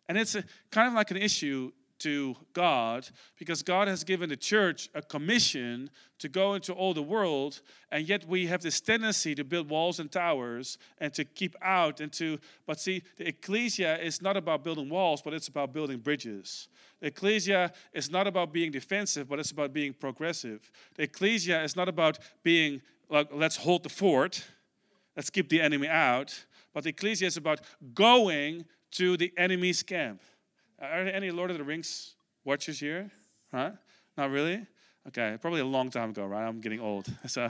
And 0.09 0.17
it's 0.17 0.35
a, 0.35 0.43
kind 0.71 0.87
of 0.87 0.95
like 0.95 1.11
an 1.11 1.17
issue 1.17 1.71
to 2.03 2.35
God 2.53 3.07
because 3.37 3.63
God 3.63 3.87
has 3.87 4.03
given 4.03 4.29
the 4.29 4.37
church 4.37 4.89
a 4.93 5.01
commission 5.01 5.89
to 6.19 6.27
go 6.29 6.53
into 6.53 6.73
all 6.73 6.93
the 6.93 7.01
world, 7.01 7.61
and 7.91 8.07
yet 8.07 8.27
we 8.27 8.47
have 8.47 8.61
this 8.61 8.79
tendency 8.81 9.35
to 9.35 9.43
build 9.43 9.69
walls 9.69 9.99
and 9.99 10.11
towers 10.11 10.77
and 10.99 11.13
to 11.13 11.23
keep 11.23 11.55
out 11.61 12.01
and 12.01 12.11
to. 12.13 12.39
But 12.65 12.79
see, 12.79 13.03
the 13.17 13.27
ecclesia 13.27 13.97
is 13.99 14.21
not 14.21 14.37
about 14.37 14.63
building 14.63 14.89
walls, 14.89 15.21
but 15.21 15.33
it's 15.33 15.47
about 15.47 15.73
building 15.73 15.99
bridges. 15.99 16.67
The 16.99 17.07
ecclesia 17.07 17.71
is 17.93 18.11
not 18.11 18.27
about 18.27 18.51
being 18.53 18.71
defensive, 18.71 19.27
but 19.29 19.39
it's 19.39 19.51
about 19.51 19.73
being 19.73 19.93
progressive. 19.93 20.69
The 20.95 21.03
ecclesia 21.03 21.63
is 21.63 21.75
not 21.75 21.87
about 21.87 22.19
being 22.43 22.81
like, 23.09 23.29
let's 23.31 23.57
hold 23.57 23.83
the 23.83 23.89
fort, 23.89 24.45
let's 25.15 25.29
keep 25.29 25.49
the 25.49 25.61
enemy 25.61 25.87
out, 25.87 26.45
but 26.73 26.83
the 26.83 26.89
ecclesia 26.89 27.27
is 27.27 27.37
about 27.37 27.61
going 27.93 28.65
to 28.91 29.17
the 29.17 29.31
enemy's 29.37 29.83
camp. 29.83 30.21
Are 30.83 31.05
there 31.05 31.15
any 31.15 31.31
Lord 31.31 31.49
of 31.49 31.57
the 31.57 31.63
Rings 31.63 32.15
watchers 32.43 32.77
here? 32.77 33.09
Huh? 33.53 33.71
Not 34.17 34.31
really? 34.31 34.65
Okay, 35.07 35.37
probably 35.39 35.61
a 35.61 35.65
long 35.65 35.89
time 35.89 36.09
ago, 36.09 36.25
right? 36.25 36.45
I'm 36.45 36.59
getting 36.59 36.81
old. 36.81 37.07
So, 37.27 37.43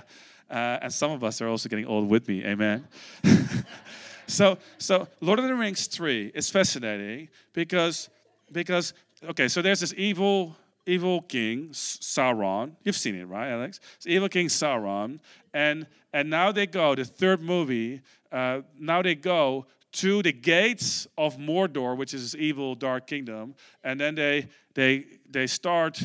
uh, 0.52 0.78
and 0.82 0.94
some 0.94 1.10
of 1.10 1.24
us 1.24 1.42
are 1.42 1.48
also 1.48 1.68
getting 1.68 1.88
old 1.88 2.08
with 2.08 2.28
me. 2.28 2.46
Amen. 2.46 2.88
so, 4.28 4.60
so 4.78 5.08
Lord 5.20 5.40
of 5.40 5.46
the 5.46 5.56
Rings 5.56 5.88
3 5.88 6.32
is 6.36 6.52
fascinating 6.52 7.30
because, 7.54 8.10
because 8.52 8.94
okay, 9.24 9.48
so 9.48 9.64
there's 9.64 9.80
this 9.80 9.96
evil 9.98 10.56
evil 10.86 11.22
king 11.22 11.70
Sauron. 11.70 12.74
You've 12.84 12.98
seen 12.98 13.16
it, 13.16 13.24
right, 13.24 13.50
Alex? 13.50 13.80
It's 13.96 14.06
evil 14.06 14.30
king 14.30 14.48
Sauron, 14.48 15.20
and 15.54 15.88
and 16.12 16.30
now 16.30 16.52
they 16.52 16.68
go. 16.68 16.94
The 16.94 17.06
third 17.06 17.42
movie. 17.42 18.02
Uh, 18.32 18.62
now 18.80 19.02
they 19.02 19.16
go 19.16 19.66
to 19.94 20.22
the 20.24 20.34
gates 20.34 21.08
of 21.18 21.38
Mordor, 21.38 21.96
which 21.96 22.14
is 22.14 22.36
evil 22.36 22.76
dark 22.76 23.08
kingdom, 23.08 23.56
and 23.84 24.00
then 24.00 24.16
they 24.16 24.48
they 24.74 25.06
they 25.30 25.48
start 25.48 26.04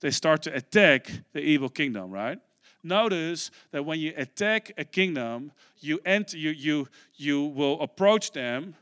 they 0.00 0.10
start 0.10 0.42
to 0.42 0.54
attack 0.54 1.10
the 1.32 1.40
evil 1.40 1.68
kingdom, 1.68 2.10
right? 2.10 2.38
Notice 2.82 3.50
that 3.72 3.84
when 3.84 3.98
you 3.98 4.12
attack 4.16 4.72
a 4.78 4.84
kingdom, 4.84 5.52
you 5.80 6.00
enter 6.04 6.36
you 6.36 6.50
you 6.50 6.88
you 7.16 7.44
will 7.44 7.80
approach 7.80 8.30
them 8.32 8.74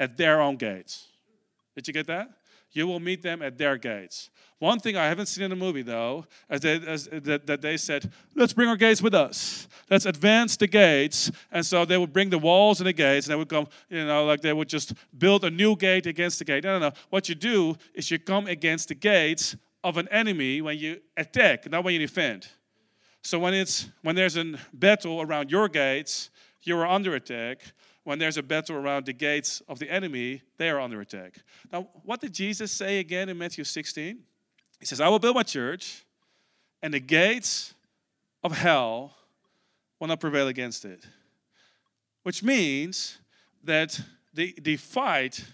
at 0.00 0.16
their 0.16 0.40
own 0.40 0.56
gates. 0.56 1.08
Did 1.74 1.86
you 1.88 1.92
get 1.92 2.06
that? 2.06 2.30
You 2.74 2.88
will 2.88 3.00
meet 3.00 3.22
them 3.22 3.40
at 3.40 3.56
their 3.56 3.78
gates. 3.78 4.30
One 4.58 4.80
thing 4.80 4.96
I 4.96 5.06
haven't 5.06 5.26
seen 5.26 5.44
in 5.44 5.50
the 5.50 5.56
movie, 5.56 5.82
though, 5.82 6.26
is 6.50 6.60
that, 6.60 7.46
that 7.46 7.62
they 7.62 7.76
said, 7.76 8.12
let's 8.34 8.52
bring 8.52 8.68
our 8.68 8.76
gates 8.76 9.00
with 9.00 9.14
us. 9.14 9.68
Let's 9.88 10.06
advance 10.06 10.56
the 10.56 10.66
gates. 10.66 11.30
And 11.52 11.64
so 11.64 11.84
they 11.84 11.96
would 11.96 12.12
bring 12.12 12.30
the 12.30 12.38
walls 12.38 12.80
and 12.80 12.86
the 12.88 12.92
gates, 12.92 13.26
and 13.26 13.32
they 13.32 13.36
would 13.36 13.48
come, 13.48 13.68
you 13.88 14.04
know, 14.04 14.24
like 14.24 14.40
they 14.40 14.52
would 14.52 14.68
just 14.68 14.92
build 15.16 15.44
a 15.44 15.50
new 15.50 15.76
gate 15.76 16.06
against 16.06 16.40
the 16.40 16.44
gate. 16.44 16.64
No, 16.64 16.78
no, 16.78 16.88
no. 16.88 16.94
What 17.10 17.28
you 17.28 17.36
do 17.36 17.76
is 17.94 18.10
you 18.10 18.18
come 18.18 18.48
against 18.48 18.88
the 18.88 18.96
gates 18.96 19.56
of 19.84 19.96
an 19.96 20.08
enemy 20.08 20.60
when 20.60 20.76
you 20.76 21.00
attack, 21.16 21.70
not 21.70 21.84
when 21.84 21.94
you 21.94 22.00
defend. 22.00 22.48
So 23.22 23.38
when, 23.38 23.54
it's, 23.54 23.88
when 24.02 24.16
there's 24.16 24.36
a 24.36 24.54
battle 24.72 25.22
around 25.22 25.50
your 25.50 25.68
gates, 25.68 26.30
you 26.62 26.76
are 26.78 26.86
under 26.86 27.14
attack 27.14 27.60
when 28.04 28.18
there's 28.18 28.36
a 28.36 28.42
battle 28.42 28.76
around 28.76 29.06
the 29.06 29.12
gates 29.12 29.62
of 29.68 29.78
the 29.78 29.90
enemy, 29.90 30.42
they 30.58 30.68
are 30.68 30.78
under 30.78 31.00
attack. 31.00 31.34
Now, 31.72 31.88
what 32.04 32.20
did 32.20 32.32
Jesus 32.32 32.70
say 32.70 33.00
again 33.00 33.28
in 33.28 33.38
Matthew 33.38 33.64
16? 33.64 34.18
He 34.78 34.86
says, 34.86 35.00
I 35.00 35.08
will 35.08 35.18
build 35.18 35.34
my 35.34 35.42
church, 35.42 36.04
and 36.82 36.92
the 36.92 37.00
gates 37.00 37.74
of 38.42 38.52
hell 38.52 39.14
will 39.98 40.08
not 40.08 40.20
prevail 40.20 40.48
against 40.48 40.84
it. 40.84 41.06
Which 42.22 42.42
means 42.42 43.18
that 43.64 43.98
the, 44.34 44.54
the 44.60 44.76
fight 44.76 45.44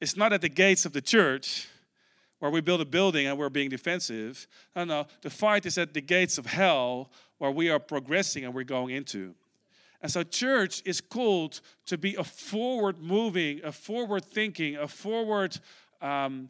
is 0.00 0.16
not 0.16 0.32
at 0.32 0.40
the 0.40 0.48
gates 0.48 0.86
of 0.86 0.92
the 0.92 1.02
church 1.02 1.68
where 2.38 2.50
we 2.50 2.60
build 2.60 2.80
a 2.80 2.86
building 2.86 3.26
and 3.26 3.38
we're 3.38 3.50
being 3.50 3.68
defensive. 3.68 4.48
No, 4.74 4.84
no. 4.84 5.06
The 5.20 5.30
fight 5.30 5.66
is 5.66 5.78
at 5.78 5.94
the 5.94 6.00
gates 6.00 6.38
of 6.38 6.46
hell 6.46 7.10
where 7.38 7.50
we 7.50 7.70
are 7.70 7.78
progressing 7.78 8.44
and 8.44 8.54
we're 8.54 8.64
going 8.64 8.94
into. 8.94 9.34
And 10.02 10.10
so, 10.10 10.24
church 10.24 10.82
is 10.84 11.00
called 11.00 11.60
to 11.86 11.96
be 11.96 12.16
a 12.16 12.24
forward 12.24 12.98
moving, 13.00 13.60
a 13.62 13.70
forward 13.70 14.24
thinking, 14.24 14.76
a 14.76 14.88
forward, 14.88 15.56
um, 16.00 16.48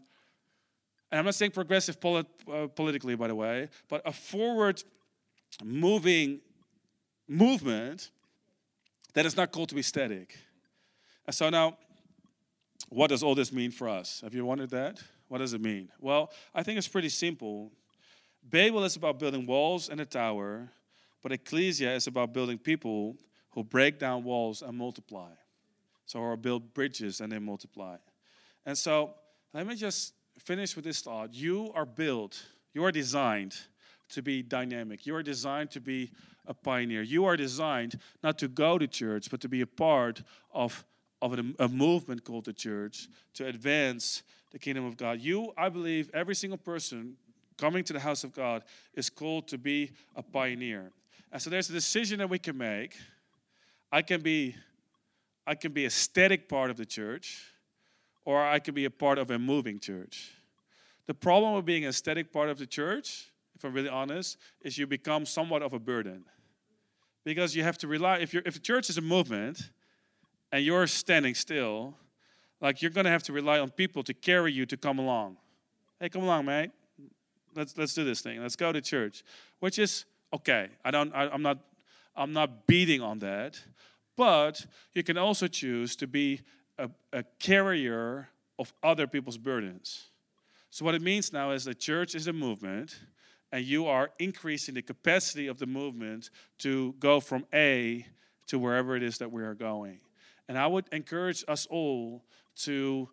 and 1.11 1.19
I'm 1.19 1.27
not 1.27 1.35
saying 1.35 1.51
progressive 1.51 2.01
polit- 2.01 2.27
uh, 2.51 2.69
politically, 2.69 3.15
by 3.15 3.29
the 3.29 3.35
way, 3.35 3.69
but 3.91 4.01
a 4.07 4.13
forward 4.13 4.83
moving 5.63 6.41
movement 7.29 8.11
that 9.13 9.27
is 9.27 9.37
not 9.37 9.53
called 9.53 9.69
to 9.69 9.75
be 9.75 9.83
static. 9.83 10.39
And 11.27 11.35
so, 11.35 11.51
now, 11.51 11.77
what 12.89 13.09
does 13.09 13.23
all 13.23 13.35
this 13.35 13.53
mean 13.53 13.71
for 13.71 13.87
us? 13.87 14.23
Have 14.25 14.35
you 14.35 14.47
wondered 14.47 14.71
that? 14.71 14.99
What 15.29 15.39
does 15.39 15.53
it 15.53 15.61
mean? 15.61 15.91
Well, 16.01 16.31
I 16.55 16.63
think 16.63 16.79
it's 16.79 16.89
pretty 16.89 17.11
simple. 17.11 17.71
Babel 18.43 18.83
is 18.85 18.97
about 18.97 19.19
building 19.19 19.45
walls 19.45 19.91
and 19.91 20.01
a 20.01 20.07
tower, 20.07 20.71
but 21.23 21.33
ecclesia 21.33 21.95
is 21.95 22.07
about 22.07 22.33
building 22.33 22.57
people 22.57 23.17
who 23.53 23.63
break 23.65 23.99
down 23.99 24.25
walls 24.25 24.63
and 24.63 24.77
multiply. 24.77 25.31
So, 26.07 26.19
or 26.19 26.37
build 26.37 26.75
bridges 26.75 27.21
and 27.21 27.33
they 27.33 27.39
multiply. 27.39 27.97
And 28.67 28.77
so, 28.77 29.15
let 29.55 29.67
me 29.67 29.75
just 29.75 30.15
finish 30.39 30.75
with 30.75 30.85
this 30.85 31.01
thought. 31.01 31.33
You 31.35 31.73
are 31.75 31.87
built, 31.87 32.43
you 32.75 32.85
are 32.85 32.93
designed 32.93 33.55
to 34.11 34.23
be 34.23 34.43
dynamic. 34.43 35.07
You 35.07 35.15
are 35.15 35.23
designed 35.23 35.71
to 35.73 35.81
be 35.81 36.11
a 36.47 36.55
pioneer. 36.55 37.03
You 37.03 37.25
are 37.25 37.37
designed 37.37 37.99
not 38.23 38.39
to 38.39 38.49
go 38.49 38.79
to 38.79 38.87
church, 38.87 39.31
but 39.31 39.41
to 39.41 39.49
be 39.49 39.61
a 39.61 39.67
part 39.67 40.23
of, 40.53 40.85
of 41.21 41.39
a, 41.39 41.45
a 41.65 41.69
movement 41.69 42.25
called 42.25 42.45
the 42.45 42.53
church 42.53 43.09
to 43.35 43.47
advance 43.47 44.23
the 44.51 44.59
kingdom 44.59 44.85
of 44.85 44.97
God. 44.97 45.21
You, 45.21 45.53
I 45.57 45.69
believe, 45.69 46.11
every 46.13 46.35
single 46.35 46.59
person 46.59 47.17
coming 47.57 47.85
to 47.85 47.93
the 47.93 48.01
house 48.01 48.25
of 48.25 48.35
God 48.35 48.65
is 48.95 49.09
called 49.09 49.49
to 49.49 49.59
be 49.59 49.93
a 50.15 50.23
pioneer. 50.23 50.91
And 51.31 51.41
so 51.41 51.49
there's 51.49 51.71
a 51.71 51.73
decision 51.73 52.19
that 52.19 52.29
we 52.29 52.39
can 52.39 52.59
make 52.59 52.97
I 53.93 54.01
can 54.01 54.23
be 54.23 54.57
I 55.47 55.55
can 55.55 55.73
be 55.73 55.85
a 55.85 55.91
static 55.91 56.49
part 56.49 56.71
of 56.71 56.77
the 56.79 56.87
church 56.87 57.53
or 58.25 58.43
I 58.43 58.59
can 58.59 58.75
be 58.75 58.87
a 58.87 58.91
part 58.91 59.19
of 59.19 59.31
a 59.31 59.39
moving 59.39 59.79
church. 59.79 60.31
The 61.07 61.15
problem 61.15 61.55
with 61.55 61.67
being 61.67 61.85
a 61.85 61.93
static 61.93 62.33
part 62.33 62.49
of 62.49 62.59
the 62.59 62.67
church, 62.67 63.33
if 63.55 63.65
I'm 63.65 63.75
really 63.75 63.89
honest, 63.89 64.39
is 64.63 64.79
you 64.79 64.87
become 64.87 65.27
somewhat 65.27 65.63
of 65.63 65.73
a 65.73 65.79
burden. 65.79 66.25
Because 67.25 67.55
you 67.55 67.65
have 67.65 67.77
to 67.79 67.89
rely 67.89 68.19
if 68.19 68.33
you 68.33 68.41
if 68.47 68.55
the 68.55 68.61
church 68.61 68.89
is 68.89 68.97
a 68.97 69.03
movement 69.03 69.71
and 70.51 70.65
you're 70.65 70.87
standing 70.87 71.35
still, 71.35 71.95
like 72.61 72.81
you're 72.81 72.91
going 72.91 73.05
to 73.05 73.11
have 73.11 73.23
to 73.25 73.33
rely 73.33 73.59
on 73.59 73.71
people 73.71 74.03
to 74.05 74.15
carry 74.15 74.53
you 74.53 74.65
to 74.67 74.77
come 74.77 74.99
along. 74.99 75.37
Hey, 76.01 76.09
come 76.09 76.23
along, 76.23 76.47
mate. 76.47 76.71
Let's 77.55 77.77
let's 77.77 77.93
do 77.93 78.05
this 78.05 78.23
thing. 78.23 78.41
Let's 78.41 78.57
go 78.57 78.73
to 78.73 78.81
church, 78.81 79.23
which 79.61 79.79
is 79.79 80.07
okay. 80.33 80.69
I 80.85 80.91
don't 80.91 81.15
I, 81.15 81.29
I'm 81.29 81.43
not 81.43 81.59
I'm 82.15 82.33
not 82.33 82.67
beating 82.67 83.01
on 83.01 83.19
that. 83.21 83.61
But 84.17 84.67
you 84.95 85.03
can 85.03 85.17
also 85.17 85.47
choose 85.47 85.97
to 85.97 86.07
be 86.07 86.41
a, 86.79 86.91
a 87.13 87.25
carrier 87.39 88.29
of 88.59 88.73
other 88.83 89.07
people's 89.07 89.39
burdens. 89.39 90.09
So, 90.71 90.85
what 90.85 90.95
it 90.95 91.03
means 91.03 91.33
now 91.33 91.51
is 91.51 91.65
the 91.65 91.75
church 91.75 92.15
is 92.15 92.27
a 92.29 92.33
movement, 92.33 92.99
and 93.51 93.65
you 93.65 93.87
are 93.87 94.11
increasing 94.19 94.75
the 94.75 94.83
capacity 94.83 95.47
of 95.47 95.59
the 95.59 95.67
movement 95.67 96.31
to 96.59 96.95
go 96.99 97.21
from 97.21 97.47
A 97.53 98.07
to 98.47 98.59
wherever 98.59 98.97
it 98.97 99.03
is 99.03 99.19
that 99.19 99.31
we 99.31 99.43
are 99.43 99.55
going. 99.55 100.01
And 100.49 100.59
I 100.59 100.67
would 100.67 100.87
encourage 100.93 101.45
us 101.49 101.67
all 101.67 102.25
to, 102.57 103.09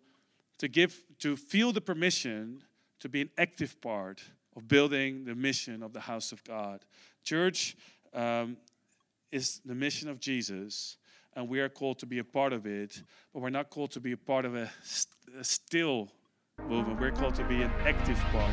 to 0.58 0.68
give 0.68 1.02
to 1.20 1.36
feel 1.36 1.72
the 1.72 1.80
permission 1.80 2.62
to 3.00 3.08
be 3.08 3.22
an 3.22 3.30
active 3.38 3.80
part 3.80 4.22
of 4.56 4.68
building 4.68 5.24
the 5.24 5.34
mission 5.34 5.82
of 5.82 5.92
the 5.92 6.00
house 6.00 6.32
of 6.32 6.42
God. 6.44 6.84
Church 7.24 7.76
um, 8.14 8.56
is 9.32 9.60
the 9.64 9.74
mission 9.74 10.08
of 10.08 10.20
Jesus, 10.20 10.96
and 11.34 11.48
we 11.48 11.60
are 11.60 11.68
called 11.68 11.98
to 12.00 12.06
be 12.06 12.18
a 12.18 12.24
part 12.24 12.52
of 12.52 12.66
it, 12.66 13.02
but 13.32 13.40
we're 13.40 13.50
not 13.50 13.70
called 13.70 13.90
to 13.92 14.00
be 14.00 14.12
a 14.12 14.16
part 14.16 14.44
of 14.44 14.54
a, 14.54 14.70
st- 14.82 15.38
a 15.38 15.44
still 15.44 16.08
movement. 16.68 17.00
We're 17.00 17.12
called 17.12 17.34
to 17.36 17.44
be 17.44 17.62
an 17.62 17.70
active 17.80 18.18
part. 18.32 18.50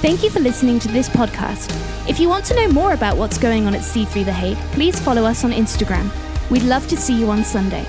Thank 0.00 0.22
you 0.22 0.30
for 0.30 0.40
listening 0.40 0.78
to 0.80 0.88
this 0.88 1.08
podcast. 1.08 1.70
If 2.08 2.20
you 2.20 2.28
want 2.28 2.44
to 2.46 2.54
know 2.54 2.68
more 2.68 2.92
about 2.92 3.16
what's 3.16 3.38
going 3.38 3.66
on 3.66 3.74
at 3.74 3.80
C3 3.80 4.24
The 4.24 4.32
Hague, 4.32 4.58
please 4.72 5.00
follow 5.00 5.24
us 5.24 5.44
on 5.44 5.52
Instagram. 5.52 6.10
We'd 6.50 6.62
love 6.62 6.86
to 6.88 6.96
see 6.96 7.18
you 7.18 7.30
on 7.30 7.42
Sunday. 7.42 7.86